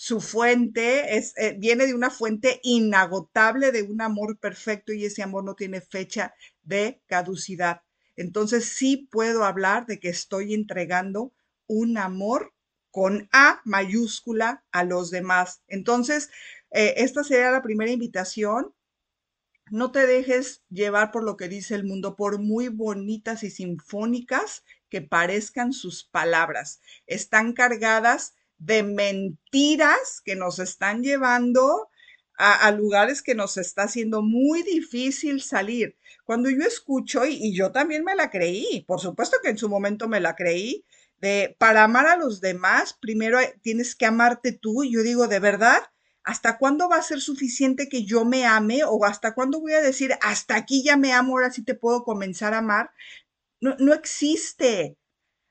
su 0.00 0.20
fuente 0.20 1.16
es, 1.16 1.36
eh, 1.38 1.56
viene 1.58 1.84
de 1.88 1.92
una 1.92 2.08
fuente 2.08 2.60
inagotable 2.62 3.72
de 3.72 3.82
un 3.82 4.00
amor 4.00 4.38
perfecto 4.38 4.92
y 4.92 5.04
ese 5.04 5.24
amor 5.24 5.42
no 5.42 5.56
tiene 5.56 5.80
fecha 5.80 6.34
de 6.62 7.02
caducidad. 7.06 7.80
Entonces 8.14 8.66
sí 8.66 9.08
puedo 9.10 9.44
hablar 9.44 9.86
de 9.86 9.98
que 9.98 10.08
estoy 10.08 10.54
entregando 10.54 11.32
un 11.66 11.98
amor 11.98 12.54
con 12.90 13.28
A 13.32 13.60
mayúscula 13.64 14.64
a 14.72 14.84
los 14.84 15.10
demás. 15.10 15.62
Entonces, 15.68 16.30
eh, 16.70 16.94
esta 16.98 17.24
sería 17.24 17.50
la 17.50 17.62
primera 17.62 17.90
invitación. 17.90 18.74
No 19.70 19.92
te 19.92 20.06
dejes 20.06 20.62
llevar 20.70 21.10
por 21.10 21.24
lo 21.24 21.36
que 21.36 21.48
dice 21.48 21.74
el 21.74 21.84
mundo, 21.84 22.16
por 22.16 22.38
muy 22.38 22.68
bonitas 22.68 23.42
y 23.42 23.50
sinfónicas 23.50 24.64
que 24.88 25.02
parezcan 25.02 25.72
sus 25.72 26.04
palabras. 26.04 26.80
Están 27.06 27.52
cargadas 27.52 28.34
de 28.58 28.82
mentiras 28.82 30.20
que 30.24 30.36
nos 30.36 30.58
están 30.58 31.02
llevando 31.02 31.88
a, 32.38 32.70
lugares 32.70 33.20
que 33.20 33.34
nos 33.34 33.56
está 33.56 33.82
haciendo 33.82 34.22
muy 34.22 34.62
difícil 34.62 35.42
salir. 35.42 35.96
Cuando 36.24 36.48
yo 36.48 36.62
escucho, 36.62 37.26
y, 37.26 37.52
yo 37.52 37.72
también 37.72 38.04
me 38.04 38.14
la 38.14 38.30
creí, 38.30 38.84
por 38.86 39.00
supuesto 39.00 39.38
que 39.42 39.50
en 39.50 39.58
su 39.58 39.68
momento 39.68 40.08
me 40.08 40.20
la 40.20 40.36
creí, 40.36 40.84
de 41.20 41.56
para 41.58 41.84
amar 41.84 42.06
a 42.06 42.16
los 42.16 42.40
demás, 42.40 42.96
primero 43.00 43.38
tienes 43.62 43.94
que 43.94 44.06
amarte 44.06 44.52
tú. 44.52 44.84
Yo 44.84 45.02
digo, 45.02 45.28
de 45.28 45.40
verdad, 45.40 45.82
¿hasta 46.24 46.58
cuándo 46.58 46.88
va 46.88 46.96
a 46.96 47.02
ser 47.02 47.20
suficiente 47.20 47.88
que 47.88 48.04
yo 48.04 48.24
me 48.24 48.46
ame? 48.46 48.84
¿O 48.84 49.04
hasta 49.04 49.34
cuándo 49.34 49.60
voy 49.60 49.72
a 49.72 49.82
decir, 49.82 50.14
hasta 50.22 50.56
aquí 50.56 50.82
ya 50.84 50.96
me 50.96 51.12
amo, 51.12 51.32
ahora 51.32 51.50
sí 51.52 51.64
te 51.64 51.74
puedo 51.74 52.04
comenzar 52.04 52.54
a 52.54 52.58
amar? 52.58 52.90
No, 53.60 53.76
no 53.78 53.94
existe. 53.94 54.96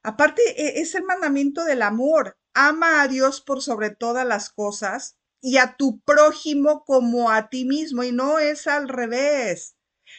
Aparte, 0.03 0.41
e, 0.57 0.81
es 0.81 0.95
el 0.95 1.03
mandamiento 1.03 1.65
del 1.65 1.81
amor 1.81 2.37
ama 2.57 3.03
a 3.03 3.07
Dios 3.07 3.39
por 3.41 3.61
sobre 3.61 3.91
todas 3.91 4.25
las 4.25 4.49
cosas 4.49 5.15
y 5.41 5.57
a 5.57 5.75
tu 5.77 5.99
prójimo 6.01 6.83
como 6.85 7.29
a 7.29 7.49
ti 7.49 7.65
mismo 7.65 8.03
y 8.03 8.11
no 8.11 8.39
es 8.39 8.65
al 8.65 8.89
revés. 8.89 9.75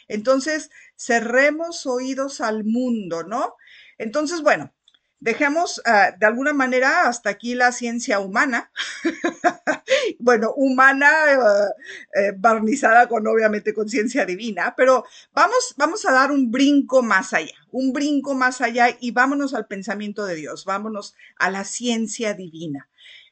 Entonces, 0.06 0.70
cerremos 0.96 1.84
oídos 1.86 2.40
al 2.40 2.64
mundo, 2.64 3.24
¿no? 3.24 3.56
Entonces, 3.98 4.42
bueno, 4.42 4.72
dejemos 5.20 5.80
ah, 5.84 6.12
de 6.18 6.26
alguna 6.26 6.52
manera 6.52 7.08
hasta 7.08 7.30
aquí 7.30 7.54
la 7.54 7.72
ciencia 7.72 8.20
humana, 8.20 8.70
bueno, 10.18 10.52
humana 10.56 11.10
eh, 11.32 12.20
eh, 12.20 12.32
barnizada 12.36 13.08
con 13.08 13.26
obviamente 13.26 13.74
conciencia 13.74 14.24
divina, 14.24 14.74
pero 14.76 15.04
vamos, 15.32 15.74
vamos 15.76 16.06
a 16.06 16.12
dar 16.12 16.30
un 16.30 16.50
brinco 16.50 17.02
más 17.02 17.32
allá, 17.32 17.54
un 17.70 17.92
brinco 17.92 18.34
más 18.34 18.60
allá 18.60 18.96
y 19.00 19.10
vámonos 19.10 19.54
al 19.54 19.66
pensamiento 19.66 20.24
de 20.24 20.36
Dios, 20.36 20.64
vámonos 20.64 21.14
a 21.36 21.50
la 21.50 21.64
ciencia 21.64 22.34
divina. 22.34 22.88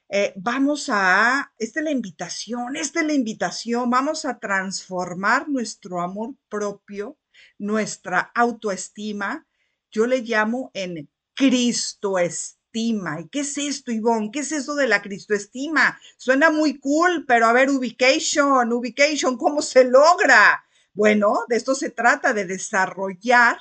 Eh, 0.08 0.32
vamos 0.36 0.88
a, 0.88 1.52
esta 1.58 1.80
es 1.80 1.84
la 1.84 1.90
invitación, 1.90 2.76
esta 2.76 3.00
es 3.00 3.06
la 3.06 3.12
invitación, 3.12 3.90
vamos 3.90 4.24
a 4.24 4.38
transformar 4.38 5.48
nuestro 5.48 6.00
amor 6.00 6.34
propio, 6.48 7.18
nuestra 7.58 8.30
autoestima, 8.34 9.46
yo 9.90 10.06
le 10.06 10.20
llamo 10.20 10.70
en 10.74 11.08
Cristo 11.36 12.18
estima. 12.18 13.20
¿Y 13.20 13.28
qué 13.28 13.40
es 13.40 13.56
esto, 13.58 13.92
Ivonne? 13.92 14.30
¿Qué 14.32 14.40
es 14.40 14.52
eso 14.52 14.74
de 14.74 14.88
la 14.88 15.02
Cristoestima? 15.02 16.00
Suena 16.16 16.50
muy 16.50 16.80
cool, 16.80 17.24
pero 17.28 17.46
a 17.46 17.52
ver, 17.52 17.70
ubication, 17.70 18.72
ubication, 18.72 19.36
¿cómo 19.36 19.62
se 19.62 19.84
logra? 19.84 20.64
Bueno, 20.94 21.44
de 21.48 21.56
esto 21.56 21.74
se 21.74 21.90
trata, 21.90 22.32
de 22.32 22.46
desarrollar 22.46 23.58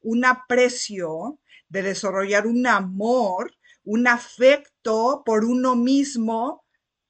un 0.00 0.24
aprecio, 0.24 1.40
de 1.68 1.82
desarrollar 1.82 2.46
un 2.46 2.66
amor, 2.66 3.52
un 3.84 4.06
afecto 4.06 5.22
por 5.26 5.44
uno 5.44 5.74
mismo, 5.74 6.64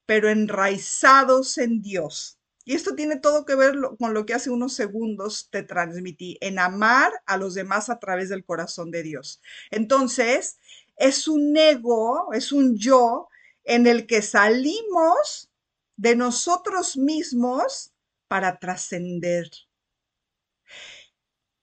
pero 0.07 0.31
enraizados 0.31 1.59
en 1.59 1.83
Dios. 1.83 2.36
Y 2.67 2.75
esto 2.75 2.97
tiene 2.97 3.17
todo 3.17 3.45
que 3.45 3.55
ver 3.55 3.77
con 3.97 4.13
lo 4.13 4.27
que 4.27 4.35
hace 4.35 4.51
unos 4.51 4.75
segundos 4.75 5.49
te 5.51 5.63
transmití, 5.63 6.37
en 6.41 6.59
amar 6.59 7.13
a 7.25 7.37
los 7.37 7.55
demás 7.55 7.89
a 7.89 8.01
través 8.01 8.29
del 8.29 8.45
corazón 8.45 8.91
de 8.91 9.05
Dios. 9.05 9.41
Entonces, 9.71 10.59
es 10.97 11.29
un 11.29 11.57
ego, 11.57 12.33
es 12.33 12.51
un 12.51 12.77
yo 12.77 13.29
en 13.63 13.87
el 13.87 14.09
que 14.09 14.21
salimos 14.21 15.49
de 15.97 16.17
nosotros 16.17 16.97
mismos 16.97 17.93
para 18.27 18.59
trascender. 18.59 19.49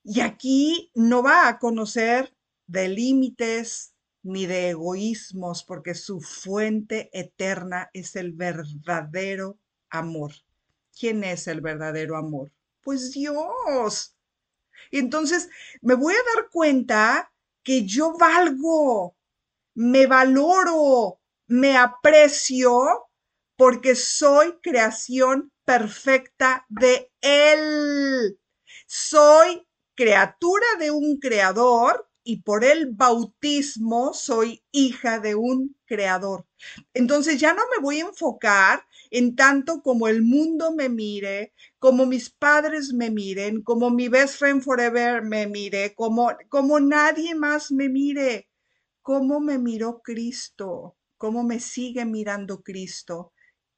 Y 0.06 0.22
aquí 0.22 0.90
no 0.96 1.22
va 1.22 1.50
a 1.50 1.60
conocer 1.60 2.34
de 2.66 2.88
límites, 2.88 3.94
ni 4.22 4.46
de 4.46 4.70
egoísmos, 4.70 5.66
porque 5.66 5.96
su 5.96 6.22
fuente 6.22 7.10
eterna 7.12 7.90
es 7.92 8.16
el 8.16 8.32
verdadero 8.32 9.60
amor. 9.90 10.32
¿Quién 10.98 11.24
es 11.24 11.48
el 11.48 11.62
verdadero 11.62 12.18
amor? 12.18 12.52
Pues 12.82 13.12
Dios. 13.12 14.16
Y 14.92 15.00
entonces 15.00 15.50
me 15.82 15.96
voy 15.96 16.14
a 16.14 16.36
dar 16.36 16.50
cuenta 16.50 17.34
que 17.64 17.86
yo 17.86 18.14
valgo, 18.18 19.16
me 19.74 20.06
valoro, 20.06 21.20
me 21.48 21.78
aprecio 21.78 23.10
porque 23.56 23.96
soy 23.96 24.60
creación 24.62 25.52
perfecta 25.66 26.66
de 26.70 27.12
Él. 27.22 28.40
Soy 28.86 29.66
criatura 29.96 30.66
de 30.80 30.92
un 30.92 31.18
creador 31.18 32.10
y 32.24 32.42
por 32.42 32.64
el 32.64 32.92
bautismo 32.92 34.14
soy 34.14 34.64
hija 34.72 35.20
de 35.20 35.36
un 35.36 35.76
creador. 35.86 36.46
Entonces 36.94 37.40
ya 37.40 37.54
no 37.54 37.64
me 37.76 37.82
voy 37.82 38.00
a 38.00 38.08
enfocar 38.08 38.86
en 39.14 39.36
tanto 39.36 39.84
como 39.84 40.08
el 40.08 40.24
mundo 40.24 40.74
me 40.74 40.90
mire, 40.90 41.54
como 41.78 42.08
mis 42.08 42.32
padres 42.32 42.94
me 42.94 43.12
miren, 43.12 43.62
como 43.62 43.92
mi 43.92 44.08
best 44.08 44.40
friend 44.40 44.64
forever 44.64 45.22
me 45.22 45.46
mire, 45.46 45.94
como, 45.94 46.32
como 46.50 46.80
nadie 46.80 47.36
más 47.36 47.72
me 47.72 47.90
mire, 47.90 48.50
cómo 49.04 49.40
me 49.40 49.60
miró 49.60 50.02
Cristo, 50.02 50.98
cómo 51.16 51.44
me 51.44 51.60
sigue 51.60 52.06
mirando 52.06 52.64
Cristo 52.64 53.34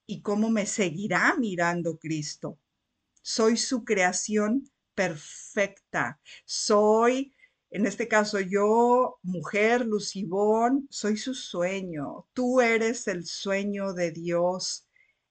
y 0.08 0.22
cómo 0.22 0.50
me 0.50 0.66
seguirá 0.66 1.36
mirando 1.38 2.00
Cristo. 2.00 2.58
Soy 3.22 3.58
su 3.58 3.84
creación 3.84 4.72
perfecta. 4.94 6.22
Soy 6.46 7.34
en 7.72 7.86
este 7.86 8.08
caso, 8.08 8.40
yo, 8.40 9.20
mujer, 9.22 9.86
Lucibón, 9.86 10.88
soy 10.90 11.18
su 11.18 11.34
sueño. 11.34 12.26
Tú 12.32 12.62
eres 12.62 13.06
el 13.10 13.26
sueño 13.26 13.92
de 13.92 14.12
Dios. 14.12 14.85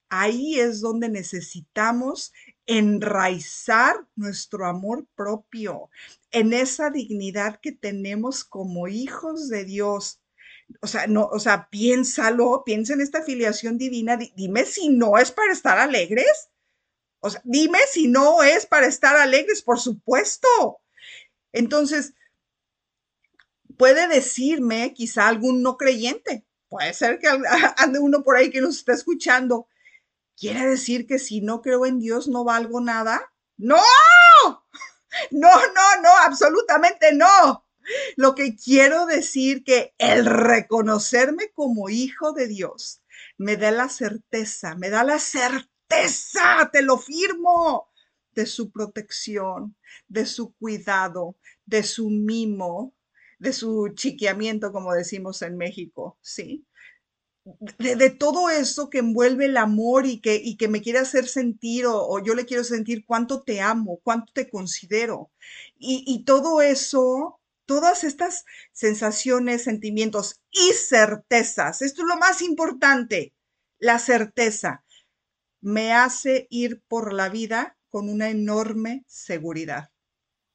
Ahí 0.08 0.58
es 0.60 0.80
donde 0.80 1.08
necesitamos 1.08 2.32
enraizar 2.66 4.06
nuestro 4.16 4.66
amor 4.66 5.06
propio, 5.14 5.90
en 6.30 6.52
esa 6.52 6.90
dignidad 6.90 7.60
que 7.60 7.72
tenemos 7.72 8.44
como 8.44 8.88
hijos 8.88 9.48
de 9.48 9.64
Dios. 9.64 10.20
O 10.80 10.86
sea, 10.86 11.06
no, 11.06 11.26
o 11.26 11.38
sea, 11.38 11.68
piénsalo, 11.70 12.62
piensa 12.64 12.94
en 12.94 13.00
esta 13.00 13.22
filiación 13.22 13.76
divina. 13.76 14.18
Dime 14.34 14.64
si 14.64 14.88
no 14.88 15.18
es 15.18 15.30
para 15.30 15.52
estar 15.52 15.78
alegres. 15.78 16.48
O 17.20 17.30
sea, 17.30 17.40
dime 17.44 17.78
si 17.90 18.08
no 18.08 18.42
es 18.42 18.66
para 18.66 18.86
estar 18.86 19.16
alegres, 19.16 19.62
por 19.62 19.78
supuesto. 19.78 20.48
Entonces, 21.52 22.14
puede 23.76 24.08
decirme 24.08 24.92
quizá 24.94 25.28
algún 25.28 25.62
no 25.62 25.76
creyente, 25.76 26.44
puede 26.68 26.92
ser 26.94 27.18
que 27.18 27.28
ande 27.76 27.98
uno 27.98 28.22
por 28.22 28.36
ahí 28.36 28.50
que 28.50 28.60
nos 28.60 28.76
está 28.78 28.92
escuchando, 28.92 29.68
¿quiere 30.36 30.66
decir 30.66 31.06
que 31.06 31.18
si 31.18 31.40
no 31.40 31.62
creo 31.62 31.86
en 31.86 32.00
Dios 32.00 32.28
no 32.28 32.44
valgo 32.44 32.80
nada? 32.80 33.32
No, 33.56 33.76
no, 35.30 35.48
no, 35.50 36.02
no, 36.02 36.10
absolutamente 36.24 37.12
no. 37.12 37.66
Lo 38.16 38.34
que 38.34 38.56
quiero 38.56 39.06
decir 39.06 39.62
que 39.62 39.94
el 39.98 40.24
reconocerme 40.24 41.50
como 41.52 41.90
hijo 41.90 42.32
de 42.32 42.48
Dios 42.48 43.02
me 43.36 43.56
da 43.56 43.70
la 43.70 43.88
certeza, 43.88 44.74
me 44.76 44.90
da 44.90 45.04
la 45.04 45.18
certeza, 45.18 46.70
te 46.72 46.82
lo 46.82 46.98
firmo, 46.98 47.90
de 48.34 48.46
su 48.46 48.70
protección, 48.70 49.76
de 50.08 50.26
su 50.26 50.54
cuidado, 50.54 51.36
de 51.66 51.82
su 51.82 52.10
mimo, 52.10 52.94
de 53.38 53.52
su 53.52 53.90
chiqueamiento, 53.94 54.72
como 54.72 54.92
decimos 54.92 55.42
en 55.42 55.56
México, 55.56 56.18
¿sí? 56.20 56.66
De, 57.78 58.08
todo 58.08 58.48
eso 58.48 58.88
que 58.88 58.98
envuelve 58.98 59.46
el 59.46 59.58
amor 59.58 60.06
y 60.06 60.20
que, 60.20 60.40
y 60.42 60.56
que 60.56 60.68
me 60.68 60.80
quiere 60.80 61.00
hacer 61.00 61.28
sentir 61.28 61.84
o, 61.86 62.22
yo 62.24 62.34
le 62.34 62.46
quiero 62.46 62.64
sentir 62.64 63.04
cuánto 63.04 63.42
te 63.42 63.60
amo, 63.60 64.00
cuánto 64.02 64.32
te 64.32 64.48
considero. 64.48 65.30
Y, 65.76 66.04
y 66.06 66.24
todo 66.24 66.62
eso, 66.62 67.38
todas 67.66 68.02
estas 68.02 68.46
sensaciones, 68.72 69.64
sentimientos 69.64 70.40
y 70.50 70.72
certezas, 70.72 71.82
esto 71.82 72.02
es 72.02 72.08
lo 72.08 72.16
más 72.16 72.40
importante, 72.40 73.34
la 73.78 73.98
certeza, 73.98 74.84
me 75.60 75.92
hace 75.92 76.46
ir 76.48 76.82
por 76.88 77.12
la 77.12 77.28
vida 77.28 77.76
con 77.90 78.08
una 78.08 78.30
enorme 78.30 79.04
seguridad. 79.06 79.90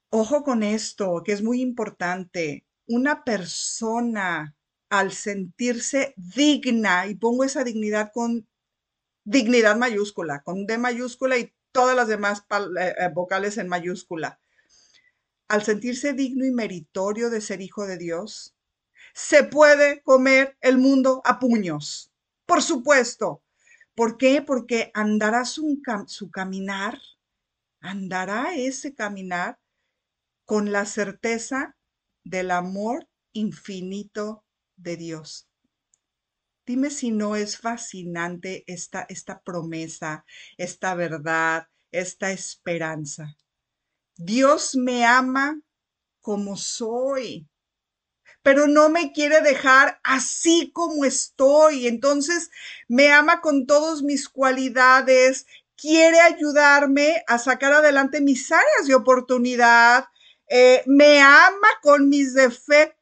Ojo 0.10 0.44
con 0.44 0.64
esto, 0.64 1.22
que 1.24 1.34
es 1.34 1.44
muy 1.44 1.62
importante 1.62 2.66
una 2.88 3.24
persona 3.24 4.56
al 4.90 5.12
sentirse 5.12 6.14
digna, 6.18 7.08
y 7.08 7.16
pongo 7.16 7.44
esa 7.44 7.64
dignidad 7.64 8.12
con 8.14 8.48
dignidad 9.24 9.76
mayúscula, 9.76 10.42
con 10.44 10.66
D 10.66 10.78
mayúscula 10.78 11.38
y 11.38 11.54
todas 11.72 11.96
las 11.96 12.08
demás 12.08 12.46
eh, 12.80 12.96
eh, 12.98 13.10
vocales 13.14 13.58
en 13.58 13.68
mayúscula, 13.68 14.40
al 15.48 15.64
sentirse 15.64 16.14
digno 16.14 16.46
y 16.46 16.52
meritorio 16.52 17.30
de 17.30 17.42
ser 17.42 17.62
hijo 17.62 17.86
de 17.86 17.98
Dios, 17.98 18.56
se 19.14 19.44
puede 19.44 20.02
comer 20.02 20.58
el 20.62 20.78
mundo 20.78 21.22
a 21.26 21.40
puños. 21.40 22.12
Por 22.46 22.62
supuesto. 22.62 23.44
¿Por 23.96 24.18
qué? 24.18 24.42
Porque 24.42 24.92
andará 24.94 25.44
su, 25.44 25.82
su 26.08 26.32
caminar, 26.32 27.00
andará 27.82 28.56
ese 28.56 28.96
caminar 28.96 29.60
con 30.46 30.72
la 30.72 30.86
certeza 30.86 31.76
del 32.24 32.52
amor 32.52 33.10
infinito 33.34 34.46
de 34.80 34.98
Dios. 34.98 35.48
Dime 36.66 36.90
si 36.92 37.12
no 37.12 37.36
es 37.36 37.58
fascinante 37.58 38.64
esta, 38.68 39.06
esta 39.10 39.42
promesa, 39.42 40.26
esta 40.58 40.94
verdad, 40.94 41.68
esta 41.92 42.32
esperanza. 42.32 43.36
Dios 44.16 44.76
me 44.76 45.06
ama 45.06 45.60
como 46.22 46.58
soy, 46.58 47.48
pero 48.44 48.68
no 48.68 48.90
me 48.90 49.12
quiere 49.12 49.42
dejar 49.42 50.00
así 50.04 50.72
como 50.74 51.06
estoy. 51.06 51.88
Entonces 51.88 52.52
me 52.88 53.12
ama 53.12 53.42
con 53.42 53.66
todas 53.66 54.04
mis 54.04 54.30
cualidades, 54.30 55.48
quiere 55.76 56.20
ayudarme 56.20 57.24
a 57.28 57.40
sacar 57.40 57.74
adelante 57.74 58.22
mis 58.22 58.52
áreas 58.52 58.88
de 58.88 58.96
oportunidad, 58.96 60.06
eh, 60.50 60.84
me 60.86 61.22
ama 61.22 61.70
con 61.82 62.10
mis 62.10 62.34
defectos, 62.34 62.99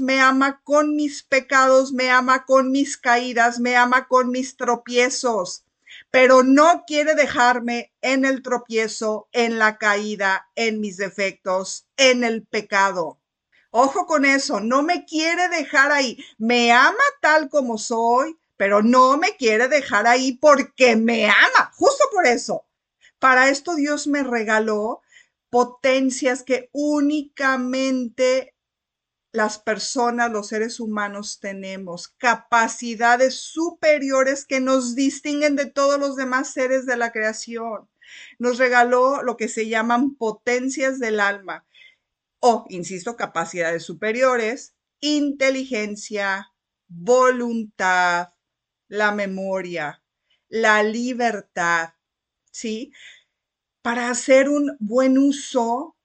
me 0.00 0.20
ama 0.20 0.62
con 0.64 0.96
mis 0.96 1.22
pecados, 1.22 1.92
me 1.92 2.10
ama 2.10 2.46
con 2.46 2.70
mis 2.70 2.96
caídas, 2.96 3.60
me 3.60 3.76
ama 3.76 4.08
con 4.08 4.30
mis 4.30 4.56
tropiezos, 4.56 5.64
pero 6.10 6.42
no 6.42 6.84
quiere 6.86 7.14
dejarme 7.14 7.92
en 8.00 8.24
el 8.24 8.42
tropiezo, 8.42 9.28
en 9.32 9.58
la 9.58 9.76
caída, 9.76 10.48
en 10.54 10.80
mis 10.80 10.96
defectos, 10.96 11.86
en 11.98 12.24
el 12.24 12.46
pecado. 12.46 13.18
Ojo 13.70 14.06
con 14.06 14.24
eso, 14.24 14.60
no 14.60 14.82
me 14.82 15.04
quiere 15.04 15.48
dejar 15.48 15.92
ahí. 15.92 16.18
Me 16.38 16.72
ama 16.72 17.04
tal 17.20 17.50
como 17.50 17.76
soy, 17.76 18.38
pero 18.56 18.82
no 18.82 19.18
me 19.18 19.36
quiere 19.36 19.68
dejar 19.68 20.06
ahí 20.06 20.32
porque 20.32 20.96
me 20.96 21.26
ama, 21.26 21.70
justo 21.74 22.04
por 22.12 22.26
eso. 22.26 22.64
Para 23.18 23.50
esto 23.50 23.74
Dios 23.74 24.06
me 24.06 24.22
regaló 24.22 25.02
potencias 25.50 26.42
que 26.42 26.70
únicamente 26.72 28.54
las 29.32 29.58
personas, 29.58 30.30
los 30.30 30.48
seres 30.48 30.80
humanos 30.80 31.38
tenemos, 31.40 32.08
capacidades 32.08 33.34
superiores 33.36 34.44
que 34.44 34.60
nos 34.60 34.94
distinguen 34.94 35.56
de 35.56 35.66
todos 35.66 35.98
los 36.00 36.16
demás 36.16 36.52
seres 36.52 36.86
de 36.86 36.96
la 36.96 37.12
creación. 37.12 37.88
Nos 38.38 38.58
regaló 38.58 39.22
lo 39.22 39.36
que 39.36 39.48
se 39.48 39.68
llaman 39.68 40.16
potencias 40.16 40.98
del 40.98 41.20
alma 41.20 41.64
o, 42.40 42.64
insisto, 42.68 43.16
capacidades 43.16 43.84
superiores, 43.84 44.74
inteligencia, 45.00 46.52
voluntad, 46.88 48.30
la 48.88 49.12
memoria, 49.12 50.02
la 50.48 50.82
libertad, 50.82 51.90
¿sí? 52.50 52.92
para 53.82 54.10
hacer 54.10 54.48
un 54.48 54.76
buen 54.78 55.18
uso, 55.18 55.96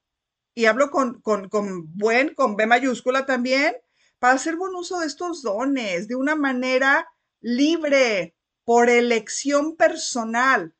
y 0.56 0.66
hablo 0.66 0.90
con, 0.90 1.22
con, 1.22 1.50
buen, 1.98 2.34
con 2.34 2.56
B 2.56 2.66
mayúscula 2.66 3.26
también, 3.26 3.76
para 4.20 4.36
hacer 4.36 4.56
buen 4.56 4.74
uso 4.74 5.00
de 5.00 5.08
estos 5.08 5.44
dones 5.44 6.08
de 6.08 6.16
una 6.16 6.36
manera 6.36 7.08
libre, 7.42 8.36
por 8.64 8.90
elección 8.90 9.76
personal, 9.76 10.74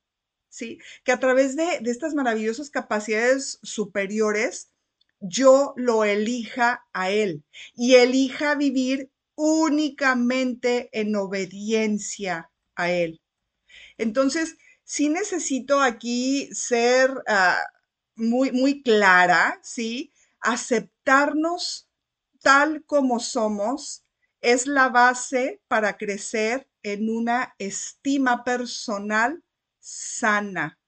¿sí? 0.50 0.80
Que 1.04 1.12
a 1.12 1.20
través 1.20 1.56
de, 1.56 1.80
de 1.82 1.92
estas 1.92 2.16
maravillosas 2.16 2.72
capacidades 2.72 3.60
superiores, 3.62 4.72
yo 5.20 5.74
lo 5.78 6.04
elija 6.04 6.86
a 6.94 7.12
Él 7.12 7.44
y 7.76 7.96
elija 7.96 8.56
vivir 8.56 9.12
únicamente 9.36 10.90
en 10.94 11.16
obediencia 11.16 12.50
a 12.76 12.92
Él. 12.92 13.22
Entonces, 13.98 14.58
sí 14.84 15.10
necesito 15.10 15.82
aquí 15.82 16.50
ser 16.54 17.12
ah, 17.28 17.62
muy, 18.16 18.52
muy 18.52 18.82
clara, 18.82 19.60
¿sí? 19.62 20.14
Aceptarnos 20.40 21.90
tal 22.42 22.84
como 22.86 23.20
somos 23.20 24.06
es 24.42 24.68
la 24.68 24.90
base 24.90 25.62
para 25.68 25.98
crecer 25.98 26.70
en 26.84 27.10
una 27.10 27.56
estima 27.58 28.44
personal 28.44 29.44
sana. 29.80 30.80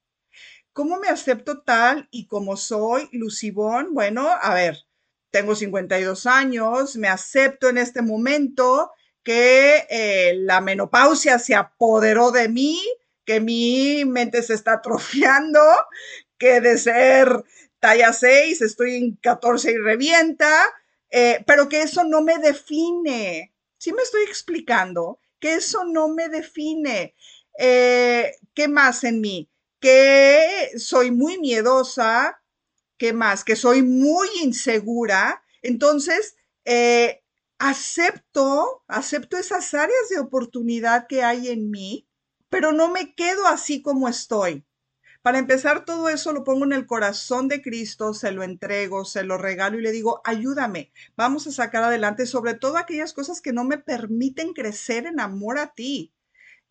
¿Cómo 0.74 1.00
me 1.00 1.08
acepto 1.08 1.64
tal 1.64 2.08
y 2.12 2.28
como 2.28 2.56
soy, 2.56 3.10
Lucibón? 3.12 3.96
Bueno, 3.96 4.30
a 4.30 4.54
ver, 4.54 4.78
tengo 5.32 5.56
52 5.56 6.28
años, 6.28 6.96
me 6.98 7.08
acepto 7.08 7.70
en 7.70 7.80
este 7.80 8.04
momento 8.04 8.92
que 9.24 9.88
eh, 9.90 10.36
la 10.38 10.62
menopausia 10.62 11.40
se 11.40 11.56
apoderó 11.56 12.32
de 12.32 12.48
mí, 12.48 12.80
que 13.26 13.40
mi 13.40 14.06
mente 14.06 14.44
se 14.44 14.54
está 14.54 14.74
atrofiando, 14.74 15.60
que 16.38 16.62
de 16.62 16.78
ser 16.78 17.44
talla 17.80 18.14
6 18.14 18.62
estoy 18.62 18.96
en 18.96 19.16
14 19.18 19.72
y 19.72 19.78
revienta, 19.78 20.52
eh, 21.10 21.44
pero 21.46 21.70
que 21.70 21.82
eso 21.82 22.04
no 22.04 22.22
me 22.22 22.38
define. 22.38 23.54
Sí 23.78 23.94
me 23.94 24.02
estoy 24.02 24.24
explicando 24.24 25.20
que 25.40 25.56
eso 25.56 25.86
no 25.86 26.10
me 26.10 26.30
define. 26.30 27.16
Eh, 27.58 28.36
¿Qué 28.54 28.68
más 28.68 29.04
en 29.04 29.22
mí? 29.22 29.50
Que 29.80 30.72
soy 30.78 31.12
muy 31.12 31.40
miedosa. 31.40 32.42
¿Qué 32.98 33.14
más? 33.14 33.44
Que 33.44 33.56
soy 33.56 33.84
muy 33.84 34.28
insegura. 34.42 35.44
Entonces, 35.62 36.36
eh, 36.66 37.24
acepto, 37.60 38.84
acepto 38.88 39.38
esas 39.38 39.74
áreas 39.74 40.10
de 40.10 40.20
oportunidad 40.20 41.08
que 41.08 41.24
hay 41.24 41.50
en 41.50 41.70
mí, 41.70 42.08
pero 42.50 42.72
no 42.72 42.90
me 42.90 43.14
quedo 43.16 43.48
así 43.48 43.82
como 43.82 44.08
estoy. 44.08 44.67
Para 45.28 45.40
empezar, 45.40 45.84
todo 45.84 46.08
eso 46.08 46.32
lo 46.32 46.46
pongo 46.46 46.64
en 46.64 46.72
el 46.72 46.86
corazón 46.86 47.50
de 47.50 47.62
Cristo, 47.62 48.14
se 48.14 48.32
lo 48.32 48.44
entrego, 48.44 49.04
se 49.04 49.24
lo 49.24 49.38
regalo 49.38 49.78
y 49.78 49.82
le 49.82 49.92
digo, 49.92 50.22
ayúdame, 50.24 50.94
vamos 51.18 51.46
a 51.48 51.52
sacar 51.52 51.84
adelante 51.84 52.26
sobre 52.26 52.54
todo 52.54 52.78
aquellas 52.78 53.12
cosas 53.12 53.42
que 53.42 53.52
no 53.52 53.66
me 53.66 53.78
permiten 53.78 54.54
crecer 54.54 55.06
en 55.06 55.20
amor 55.20 55.60
a 55.60 55.74
ti. 55.74 56.14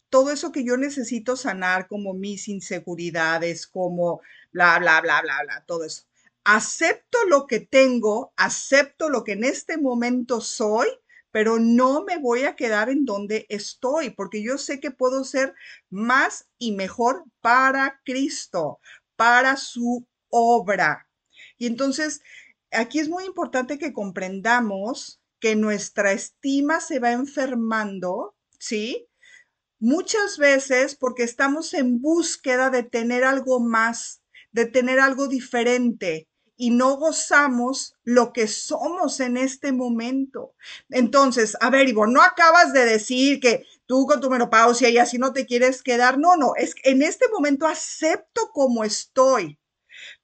Todo 0.08 0.30
eso 0.30 0.52
que 0.52 0.64
yo 0.64 0.78
necesito 0.78 1.36
sanar, 1.36 1.86
como 1.86 2.14
mis 2.14 2.48
inseguridades, 2.48 3.66
como 3.66 4.22
bla, 4.52 4.78
bla, 4.78 5.02
bla, 5.02 5.20
bla, 5.20 5.42
bla, 5.42 5.64
todo 5.66 5.84
eso. 5.84 6.04
Acepto 6.42 7.18
lo 7.28 7.46
que 7.46 7.60
tengo, 7.60 8.32
acepto 8.38 9.10
lo 9.10 9.22
que 9.22 9.32
en 9.32 9.44
este 9.44 9.76
momento 9.76 10.40
soy 10.40 10.88
pero 11.36 11.58
no 11.58 12.02
me 12.02 12.16
voy 12.16 12.44
a 12.44 12.56
quedar 12.56 12.88
en 12.88 13.04
donde 13.04 13.44
estoy, 13.50 14.08
porque 14.08 14.42
yo 14.42 14.56
sé 14.56 14.80
que 14.80 14.90
puedo 14.90 15.22
ser 15.22 15.52
más 15.90 16.48
y 16.56 16.72
mejor 16.72 17.24
para 17.42 18.00
Cristo, 18.06 18.80
para 19.16 19.58
su 19.58 20.06
obra. 20.30 21.10
Y 21.58 21.66
entonces, 21.66 22.22
aquí 22.70 23.00
es 23.00 23.10
muy 23.10 23.26
importante 23.26 23.78
que 23.78 23.92
comprendamos 23.92 25.20
que 25.38 25.56
nuestra 25.56 26.12
estima 26.12 26.80
se 26.80 27.00
va 27.00 27.12
enfermando, 27.12 28.34
¿sí? 28.58 29.06
Muchas 29.78 30.38
veces 30.38 30.94
porque 30.94 31.24
estamos 31.24 31.74
en 31.74 32.00
búsqueda 32.00 32.70
de 32.70 32.82
tener 32.82 33.24
algo 33.24 33.60
más, 33.60 34.22
de 34.52 34.64
tener 34.64 35.00
algo 35.00 35.28
diferente, 35.28 36.28
y 36.56 36.70
no 36.70 36.96
gozamos 36.96 37.94
lo 38.04 38.32
que 38.32 38.48
somos 38.48 39.20
en 39.20 39.36
este 39.36 39.72
momento. 39.72 40.54
Entonces, 40.90 41.56
a 41.60 41.70
ver, 41.70 41.88
Ivonne, 41.88 42.14
no 42.14 42.22
acabas 42.22 42.72
de 42.72 42.84
decir 42.84 43.40
que 43.40 43.66
tú 43.86 44.06
con 44.06 44.20
tu 44.20 44.30
menopausia 44.30 44.88
y 44.88 44.98
así 44.98 45.18
no 45.18 45.32
te 45.32 45.46
quieres 45.46 45.82
quedar. 45.82 46.18
No, 46.18 46.36
no, 46.36 46.54
es 46.56 46.74
que 46.74 46.90
en 46.90 47.02
este 47.02 47.28
momento 47.28 47.66
acepto 47.66 48.50
como 48.52 48.84
estoy. 48.84 49.58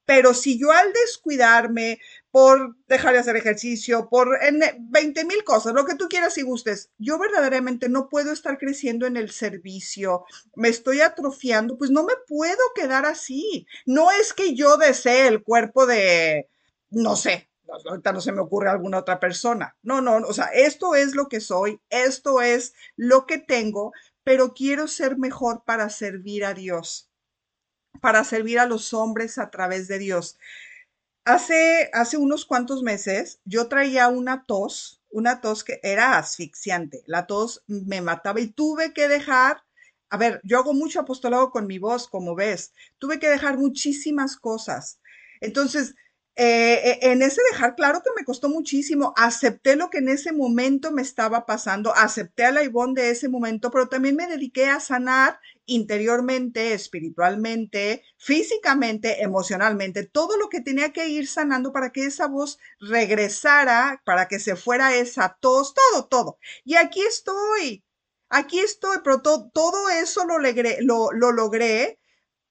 Pero 0.05 0.35
si 0.35 0.59
yo 0.59 0.73
al 0.73 0.93
descuidarme 0.93 2.01
por 2.33 2.77
dejar 2.89 3.13
de 3.13 3.21
hacer 3.21 3.37
ejercicio, 3.37 4.09
por 4.09 4.43
en 4.43 4.61
20 4.91 5.27
mil 5.27 5.45
cosas, 5.45 5.75
lo 5.75 5.85
que 5.85 5.97
tú 5.97 6.09
quieras 6.09 6.39
y 6.39 6.43
gustes, 6.43 6.91
yo 6.97 7.19
verdaderamente 7.19 7.91
no 7.91 8.09
puedo 8.09 8.33
estar 8.33 8.57
creciendo 8.57 9.07
en 9.07 9.19
el 9.19 9.31
servicio, 9.31 10.25
me 10.57 10.71
estoy 10.71 11.03
atrofiando, 11.03 11.77
pues 11.77 11.91
no 11.91 12.05
me 12.05 12.15
puedo 12.27 12.59
quedar 12.75 13.05
así. 13.05 13.67
No 13.85 14.11
es 14.11 14.33
que 14.33 14.55
yo 14.55 14.79
desee 14.79 15.29
el 15.29 15.43
cuerpo 15.43 15.85
de, 15.85 16.49
no 16.91 17.17
sé, 17.17 17.51
ahorita 17.69 18.13
no 18.13 18.23
se 18.23 18.33
me 18.33 18.41
ocurre 18.41 18.71
alguna 18.71 18.99
otra 18.99 19.21
persona. 19.21 19.77
No, 19.83 20.01
no, 20.01 20.17
o 20.17 20.33
sea, 20.33 20.47
esto 20.47 20.95
es 20.95 21.15
lo 21.15 21.29
que 21.29 21.41
soy, 21.41 21.83
esto 21.91 22.41
es 22.41 22.73
lo 22.97 23.27
que 23.27 23.37
tengo, 23.37 23.93
pero 24.25 24.55
quiero 24.55 24.89
ser 24.89 25.19
mejor 25.19 25.65
para 25.67 25.91
servir 25.91 26.47
a 26.47 26.55
Dios 26.55 27.11
para 28.01 28.25
servir 28.25 28.59
a 28.59 28.67
los 28.67 28.95
hombres 28.95 29.39
a 29.39 29.51
través 29.51 29.87
de 29.87 29.99
Dios. 29.99 30.39
Hace, 31.25 31.89
hace 31.93 32.17
unos 32.17 32.45
cuantos 32.45 32.83
meses 32.83 33.41
yo 33.45 33.69
traía 33.69 34.09
una 34.09 34.45
tos, 34.45 35.01
una 35.11 35.41
tos 35.41 35.63
que 35.63 35.79
era 35.85 36.19
asfixiante. 36.19 37.03
La 37.07 37.27
tos 37.29 37.63
me 37.69 38.01
mataba 38.01 38.41
y 38.41 38.49
tuve 38.49 38.93
que 38.93 39.07
dejar, 39.07 39.63
a 40.11 40.17
ver, 40.17 40.41
yo 40.43 40.59
hago 40.59 40.75
mucho 40.75 40.99
apostolado 41.01 41.51
con 41.53 41.67
mi 41.69 41.79
voz, 41.79 42.09
como 42.09 42.35
ves, 42.35 42.73
tuve 42.99 43.21
que 43.21 43.29
dejar 43.29 43.57
muchísimas 43.57 44.37
cosas. 44.37 44.99
Entonces, 45.41 45.95
eh, 46.35 46.99
en 47.03 47.21
ese 47.21 47.43
dejar 47.51 47.75
claro 47.75 48.03
que 48.03 48.11
me 48.17 48.25
costó 48.25 48.49
muchísimo, 48.49 49.13
acepté 49.17 49.77
lo 49.77 49.91
que 49.91 49.99
en 49.99 50.09
ese 50.09 50.33
momento 50.33 50.91
me 50.91 51.03
estaba 51.03 51.45
pasando, 51.45 51.95
acepté 51.95 52.45
a 52.45 52.53
la 52.53 52.63
Ivonne 52.65 53.01
de 53.01 53.11
ese 53.11 53.29
momento, 53.29 53.71
pero 53.71 53.89
también 53.89 54.17
me 54.17 54.27
dediqué 54.27 54.67
a 54.67 54.81
sanar 54.81 55.39
interiormente, 55.67 56.73
espiritualmente, 56.73 58.03
físicamente, 58.19 59.23
emocionalmente, 59.23 60.05
todo 60.07 60.37
lo 60.39 60.49
que 60.49 60.61
tenía 60.61 60.93
que 60.93 61.09
ir 61.09 61.27
sanando 61.29 61.73
para 61.73 61.93
que 61.93 62.07
esa 62.07 62.27
voz 62.29 62.59
regresara, 62.81 64.03
para 64.05 64.27
que 64.27 64.39
se 64.41 64.57
fuera 64.57 64.95
esa 64.95 65.37
tos, 65.41 65.75
todo, 65.75 66.07
todo. 66.07 66.39
Y 66.65 66.77
aquí 66.77 67.03
estoy, 67.03 67.85
aquí 68.29 68.59
estoy, 68.59 68.99
pero 69.05 69.21
todo 69.21 69.89
eso 69.91 70.25
lo, 70.25 70.39
lo 71.13 71.33
logré, 71.33 72.01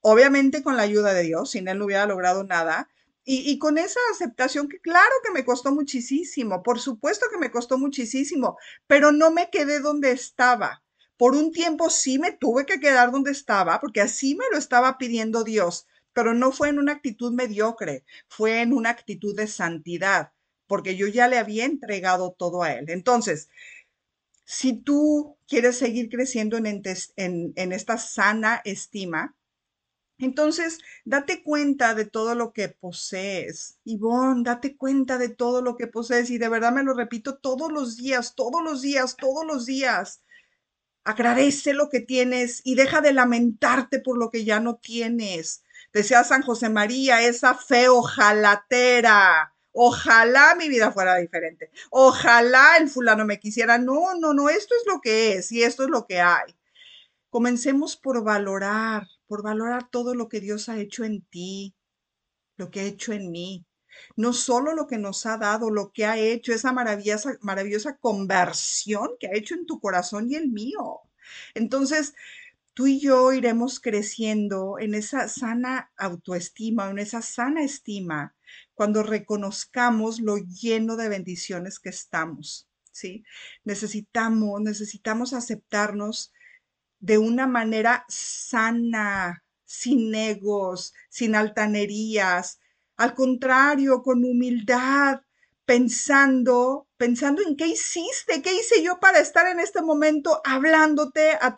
obviamente 0.00 0.62
con 0.62 0.76
la 0.76 0.82
ayuda 0.84 1.12
de 1.14 1.22
Dios, 1.22 1.50
sin 1.50 1.68
Él 1.68 1.78
no 1.78 1.86
hubiera 1.86 2.06
logrado 2.06 2.44
nada. 2.44 2.88
Y, 3.24 3.56
con 3.58 3.78
esa 3.78 4.00
aceptación 4.12 4.68
que 4.68 4.80
claro 4.80 5.12
que 5.22 5.30
me 5.30 5.44
costó 5.44 5.72
muchísimo, 5.72 6.62
por 6.62 6.80
supuesto 6.80 7.26
que 7.30 7.38
me 7.38 7.52
costó 7.52 7.78
muchísimo, 7.78 8.58
pero 8.88 9.12
no 9.12 9.30
me 9.30 9.48
quedé 9.48 9.78
donde 9.78 10.10
estaba. 10.10 10.82
Por 11.16 11.36
un 11.36 11.52
tiempo 11.52 11.88
sí 11.88 12.18
me 12.18 12.32
tuve 12.32 12.66
que 12.66 12.80
quedar 12.80 13.12
donde 13.12 13.30
estaba, 13.30 13.80
porque 13.80 14.00
así 14.00 14.34
me 14.34 14.46
lo 14.50 14.58
estaba 14.58 14.98
pidiendo 14.98 15.44
Dios, 15.44 15.86
pero 16.12 16.34
no 16.34 16.50
fue 16.50 16.68
en 16.68 16.80
una 16.80 16.92
actitud 16.92 17.32
mediocre, 17.32 18.04
fue 18.26 18.60
en 18.60 18.72
una 18.72 18.90
actitud 18.90 19.36
de 19.36 19.46
santidad, 19.46 20.32
porque 20.66 20.96
yo 20.96 21.06
ya 21.06 21.28
le 21.28 21.38
había 21.38 21.64
entregado 21.64 22.34
todo 22.36 22.64
a 22.64 22.72
Él. 22.72 22.86
Entonces, 22.88 23.48
si 24.44 24.72
tú 24.72 25.36
quieres 25.46 25.78
seguir 25.78 26.08
creciendo 26.08 26.56
en, 26.56 26.66
en, 26.66 27.52
en 27.54 27.72
esta 27.72 27.98
sana 27.98 28.60
estima, 28.64 29.36
entonces, 30.18 30.78
date 31.04 31.42
cuenta 31.42 31.94
de 31.94 32.04
todo 32.04 32.34
lo 32.34 32.52
que 32.52 32.68
posees. 32.68 33.78
Ivonne, 33.84 34.44
date 34.44 34.76
cuenta 34.76 35.18
de 35.18 35.28
todo 35.28 35.62
lo 35.62 35.76
que 35.76 35.88
posees. 35.88 36.30
Y 36.30 36.38
de 36.38 36.48
verdad 36.48 36.72
me 36.72 36.84
lo 36.84 36.94
repito 36.94 37.38
todos 37.38 37.72
los 37.72 37.96
días, 37.96 38.34
todos 38.36 38.62
los 38.62 38.82
días, 38.82 39.16
todos 39.16 39.44
los 39.44 39.66
días. 39.66 40.22
Agradece 41.04 41.74
lo 41.74 41.88
que 41.90 42.00
tienes 42.00 42.60
y 42.64 42.76
deja 42.76 43.00
de 43.00 43.12
lamentarte 43.12 43.98
por 43.98 44.16
lo 44.18 44.30
que 44.30 44.44
ya 44.44 44.60
no 44.60 44.76
tienes. 44.76 45.64
Decía 45.92 46.22
San 46.24 46.42
José 46.42 46.68
María, 46.68 47.22
esa 47.22 47.54
fe 47.54 47.88
ojalatera. 47.88 49.52
Ojalá 49.72 50.54
mi 50.54 50.68
vida 50.68 50.92
fuera 50.92 51.16
diferente. 51.16 51.70
Ojalá 51.90 52.76
el 52.78 52.88
fulano 52.88 53.24
me 53.24 53.40
quisiera. 53.40 53.78
No, 53.78 54.14
no, 54.14 54.34
no, 54.34 54.48
esto 54.48 54.74
es 54.80 54.86
lo 54.86 55.00
que 55.00 55.34
es 55.34 55.50
y 55.50 55.62
esto 55.64 55.82
es 55.82 55.90
lo 55.90 56.06
que 56.06 56.20
hay. 56.20 56.54
Comencemos 57.30 57.96
por 57.96 58.22
valorar, 58.22 59.08
por 59.32 59.42
valorar 59.42 59.88
todo 59.88 60.14
lo 60.14 60.28
que 60.28 60.40
Dios 60.40 60.68
ha 60.68 60.78
hecho 60.78 61.04
en 61.04 61.22
ti, 61.22 61.74
lo 62.58 62.70
que 62.70 62.80
ha 62.80 62.84
hecho 62.84 63.14
en 63.14 63.30
mí 63.30 63.64
no 64.14 64.34
solo 64.34 64.74
lo 64.74 64.86
que 64.86 64.98
nos 64.98 65.24
ha 65.24 65.38
dado, 65.38 65.70
lo 65.70 65.90
que 65.90 66.04
ha 66.04 66.18
hecho, 66.18 66.52
esa 66.52 66.70
maravillosa, 66.70 67.38
maravillosa 67.40 67.96
conversión 67.96 69.12
que 69.18 69.28
ha 69.28 69.34
hecho 69.34 69.54
en 69.54 69.64
tu 69.64 69.80
corazón 69.80 70.30
y 70.30 70.34
el 70.34 70.48
mío. 70.48 71.00
Entonces, 71.54 72.12
tú 72.74 72.86
y 72.86 73.00
yo 73.00 73.32
iremos 73.32 73.80
creciendo 73.80 74.78
en 74.78 74.94
esa 74.94 75.28
sana 75.28 75.92
autoestima, 75.96 76.90
en 76.90 76.98
esa 76.98 77.22
sana 77.22 77.64
estima, 77.64 78.34
cuando 78.74 79.02
reconozcamos 79.02 80.20
lo 80.20 80.36
lleno 80.36 80.96
de 80.96 81.08
bendiciones 81.08 81.78
que 81.78 81.88
estamos. 81.88 82.68
¿sí? 82.90 83.24
Necesitamos, 83.64 84.60
necesitamos 84.60 85.32
aceptarnos 85.32 86.34
de 87.02 87.18
una 87.18 87.46
manera 87.46 88.06
sana, 88.08 89.44
sin 89.64 90.14
egos, 90.14 90.94
sin 91.10 91.34
altanerías, 91.34 92.60
al 92.96 93.14
contrario, 93.14 94.02
con 94.02 94.24
humildad, 94.24 95.22
pensando, 95.64 96.86
pensando 96.96 97.42
en 97.42 97.56
qué 97.56 97.66
hiciste, 97.66 98.40
qué 98.40 98.54
hice 98.54 98.82
yo 98.84 99.00
para 99.00 99.18
estar 99.18 99.48
en 99.48 99.58
este 99.58 99.82
momento 99.82 100.40
hablándote 100.44 101.32
a, 101.32 101.54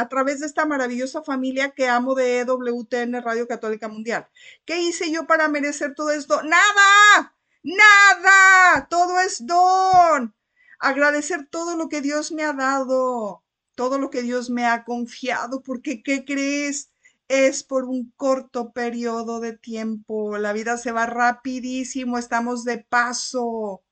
a, 0.00 0.08
través 0.08 0.40
de 0.40 0.46
esta 0.46 0.66
maravillosa 0.66 1.22
familia 1.22 1.70
que 1.70 1.88
amo 1.88 2.16
de 2.16 2.40
EWTN 2.40 3.22
Radio 3.22 3.46
Católica 3.46 3.86
Mundial. 3.88 4.26
¿Qué 4.64 4.80
hice 4.80 5.12
yo 5.12 5.26
para 5.28 5.48
merecer 5.48 5.94
todo 5.94 6.10
esto? 6.10 6.42
Nada, 6.42 7.36
nada, 7.62 8.88
todo 8.88 9.20
es 9.20 9.46
don. 9.46 10.34
Agradecer 10.80 11.46
todo 11.48 11.76
lo 11.76 11.88
que 11.88 12.00
Dios 12.00 12.32
me 12.32 12.42
ha 12.42 12.52
dado, 12.52 13.41
todo 13.74 13.98
lo 13.98 14.10
que 14.10 14.22
Dios 14.22 14.50
me 14.50 14.66
ha 14.66 14.84
confiado, 14.84 15.62
porque 15.62 16.02
¿qué 16.02 16.24
crees? 16.24 16.92
es 17.32 17.64
por 17.64 17.84
un 17.84 18.12
corto 18.16 18.72
periodo 18.72 19.40
de 19.40 19.56
tiempo. 19.56 20.36
La 20.36 20.52
vida 20.52 20.76
se 20.76 20.92
va 20.92 21.06
rapidísimo, 21.06 22.18
estamos 22.18 22.62
de 22.64 22.78
paso. 22.78 23.82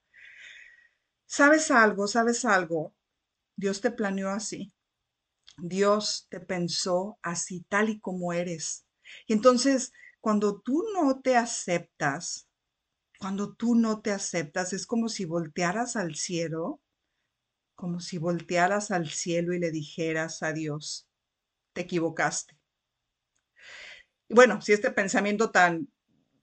¿Sabes 1.25 1.71
algo? 1.71 2.07
¿Sabes 2.07 2.45
algo? 2.45 2.95
Dios 3.57 3.81
te 3.81 3.91
planeó 3.91 4.29
así. 4.29 4.75
Dios 5.57 6.27
te 6.29 6.41
pensó 6.41 7.19
así, 7.23 7.65
tal 7.71 7.89
y 7.89 7.99
como 7.99 8.35
eres. 8.35 8.85
Y 9.27 9.33
entonces, 9.33 9.93
cuando 10.21 10.61
tú 10.61 10.85
no 10.93 11.21
te 11.21 11.37
aceptas, 11.37 12.47
cuando 13.19 13.55
tú 13.55 13.75
no 13.75 14.03
te 14.03 14.13
aceptas, 14.13 14.75
es 14.75 14.87
como 14.87 15.09
si 15.09 15.25
voltearas 15.25 15.97
al 15.97 16.15
cielo, 16.15 16.81
como 17.81 18.01
si 18.01 18.19
voltearas 18.19 18.93
al 18.93 19.09
cielo 19.09 19.55
y 19.55 19.59
le 19.59 19.73
dijeras 19.73 20.43
a 20.43 20.53
Dios, 20.53 21.09
te 21.73 21.83
equivocaste 21.83 22.61
bueno, 24.31 24.63
si 24.63 24.73
este 24.73 24.91
pensamiento 24.93 25.51
tan, 25.51 25.89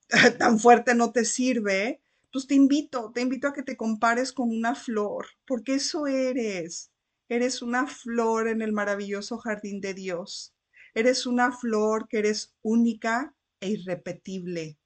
tan 0.37 0.59
fuerte 0.59 0.93
no 0.93 1.11
te 1.11 1.25
sirve, 1.25 2.01
pues 2.31 2.45
te 2.45 2.55
invito, 2.55 3.11
te 3.13 3.21
invito 3.21 3.47
a 3.47 3.53
que 3.53 3.63
te 3.63 3.77
compares 3.77 4.33
con 4.33 4.49
una 4.49 4.75
flor, 4.75 5.27
porque 5.45 5.75
eso 5.75 6.05
eres. 6.05 6.91
Eres 7.29 7.61
una 7.61 7.87
flor 7.87 8.47
en 8.47 8.61
el 8.61 8.73
maravilloso 8.73 9.37
jardín 9.37 9.81
de 9.81 9.93
Dios. 9.93 10.53
Eres 10.93 11.25
una 11.25 11.51
flor 11.51 12.07
que 12.07 12.19
eres 12.19 12.53
única 12.61 13.33
e 13.59 13.69
irrepetible. 13.69 14.77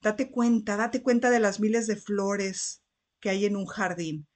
Date 0.00 0.30
cuenta, 0.30 0.76
date 0.76 1.02
cuenta 1.02 1.30
de 1.30 1.40
las 1.40 1.60
miles 1.60 1.86
de 1.86 1.96
flores 1.96 2.82
que 3.20 3.30
hay 3.30 3.46
en 3.46 3.56
un 3.56 3.66
jardín. 3.66 4.26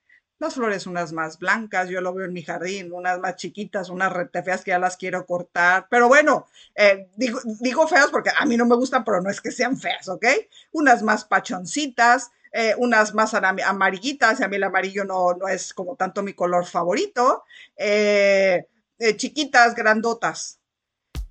Las 0.44 0.56
flores 0.56 0.86
unas 0.86 1.10
más 1.14 1.38
blancas, 1.38 1.88
yo 1.88 2.02
lo 2.02 2.12
veo 2.12 2.26
en 2.26 2.34
mi 2.34 2.42
jardín, 2.42 2.92
unas 2.92 3.18
más 3.18 3.36
chiquitas, 3.36 3.88
unas 3.88 4.12
rete 4.12 4.42
feas 4.42 4.62
que 4.62 4.72
ya 4.72 4.78
las 4.78 4.98
quiero 4.98 5.24
cortar. 5.24 5.86
Pero 5.88 6.06
bueno, 6.06 6.46
eh, 6.74 7.08
digo, 7.16 7.40
digo 7.60 7.88
feas 7.88 8.08
porque 8.10 8.28
a 8.38 8.44
mí 8.44 8.58
no 8.58 8.66
me 8.66 8.76
gustan, 8.76 9.04
pero 9.04 9.22
no 9.22 9.30
es 9.30 9.40
que 9.40 9.50
sean 9.50 9.78
feas, 9.78 10.06
¿ok? 10.06 10.26
Unas 10.72 11.02
más 11.02 11.24
pachoncitas, 11.24 12.30
eh, 12.52 12.74
unas 12.76 13.14
más 13.14 13.32
amarillitas, 13.32 14.38
y 14.38 14.42
a 14.42 14.48
mí 14.48 14.56
el 14.56 14.64
amarillo 14.64 15.06
no, 15.06 15.32
no 15.32 15.48
es 15.48 15.72
como 15.72 15.96
tanto 15.96 16.22
mi 16.22 16.34
color 16.34 16.66
favorito. 16.66 17.44
Eh, 17.78 18.66
chiquitas, 19.16 19.74
grandotas. 19.74 20.60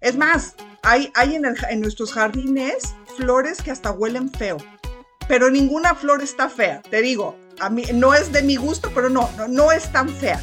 Es 0.01 0.15
más, 0.15 0.55
hay, 0.81 1.11
hay 1.13 1.35
en, 1.35 1.45
en 1.69 1.81
nuestros 1.81 2.13
jardines 2.13 2.95
flores 3.15 3.61
que 3.61 3.69
hasta 3.69 3.91
huelen 3.91 4.31
feo, 4.31 4.57
pero 5.27 5.51
ninguna 5.51 5.93
flor 5.93 6.23
está 6.23 6.49
fea, 6.49 6.81
te 6.81 7.03
digo 7.03 7.42
a 7.59 7.69
no 7.69 8.13
es 8.13 8.31
de 8.31 8.41
mi 8.41 8.55
gusto, 8.55 8.91
pero 8.93 9.09
no, 9.09 9.29
no, 9.47 9.71
es 9.71 9.91
tan 9.91 10.09
fea. 10.09 10.41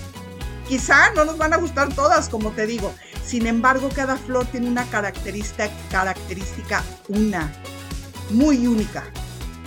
Quizá 0.68 1.12
no 1.14 1.24
nos 1.24 1.38
van 1.38 1.52
a 1.52 1.56
gustar 1.56 1.92
todas, 1.94 2.28
como 2.28 2.50
te 2.50 2.66
digo. 2.66 2.94
Sin 3.24 3.46
embargo, 3.46 3.88
cada 3.94 4.16
flor 4.16 4.46
tiene 4.46 4.68
una 4.68 4.84
característica, 4.86 5.70
característica 5.90 6.82
una, 7.08 7.52
muy 8.30 8.66
única, 8.66 9.04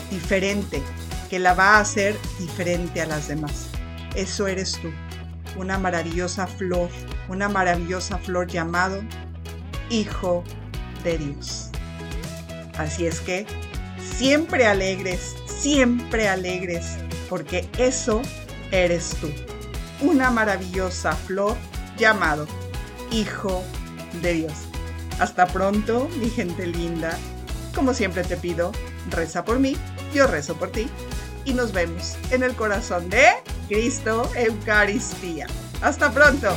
diferente, 0.10 0.82
que 1.30 1.40
la 1.40 1.54
va 1.54 1.78
a 1.78 1.80
hacer 1.80 2.18
diferente 2.40 3.02
a 3.02 3.06
las 3.06 3.28
demás. 3.28 3.68
Eso 4.16 4.48
eres 4.48 4.80
tú, 4.82 4.92
una 5.58 5.78
maravillosa 5.78 6.48
flor, 6.48 6.90
una 7.30 7.50
maravillosa 7.50 8.18
flor 8.18 8.48
llamado 8.48 9.02
Hijo 9.90 10.44
de 11.04 11.18
Dios. 11.18 11.70
Así 12.78 13.06
es 13.06 13.20
que 13.22 13.46
siempre 14.18 14.66
alegres, 14.66 15.36
siempre 15.46 16.28
alegres, 16.28 16.98
porque 17.34 17.68
eso 17.80 18.22
eres 18.70 19.16
tú, 19.20 19.28
una 20.02 20.30
maravillosa 20.30 21.14
flor 21.14 21.58
llamado 21.98 22.46
Hijo 23.10 23.64
de 24.22 24.34
Dios. 24.34 24.54
Hasta 25.20 25.48
pronto, 25.48 26.08
mi 26.20 26.30
gente 26.30 26.68
linda. 26.68 27.18
Como 27.74 27.96
siempre 27.96 28.24
te 28.24 28.38
pido, 28.38 28.72
reza 29.10 29.44
por 29.44 29.58
mí, 29.58 29.76
yo 30.14 30.28
rezo 30.28 30.54
por 30.58 30.70
ti 30.70 30.88
y 31.44 31.56
nos 31.56 31.72
vemos 31.72 32.18
en 32.30 32.44
el 32.44 32.54
corazón 32.54 33.10
de 33.10 33.26
Cristo 33.68 34.30
Eucaristía. 34.36 35.48
Hasta 35.82 36.12
pronto. 36.12 36.56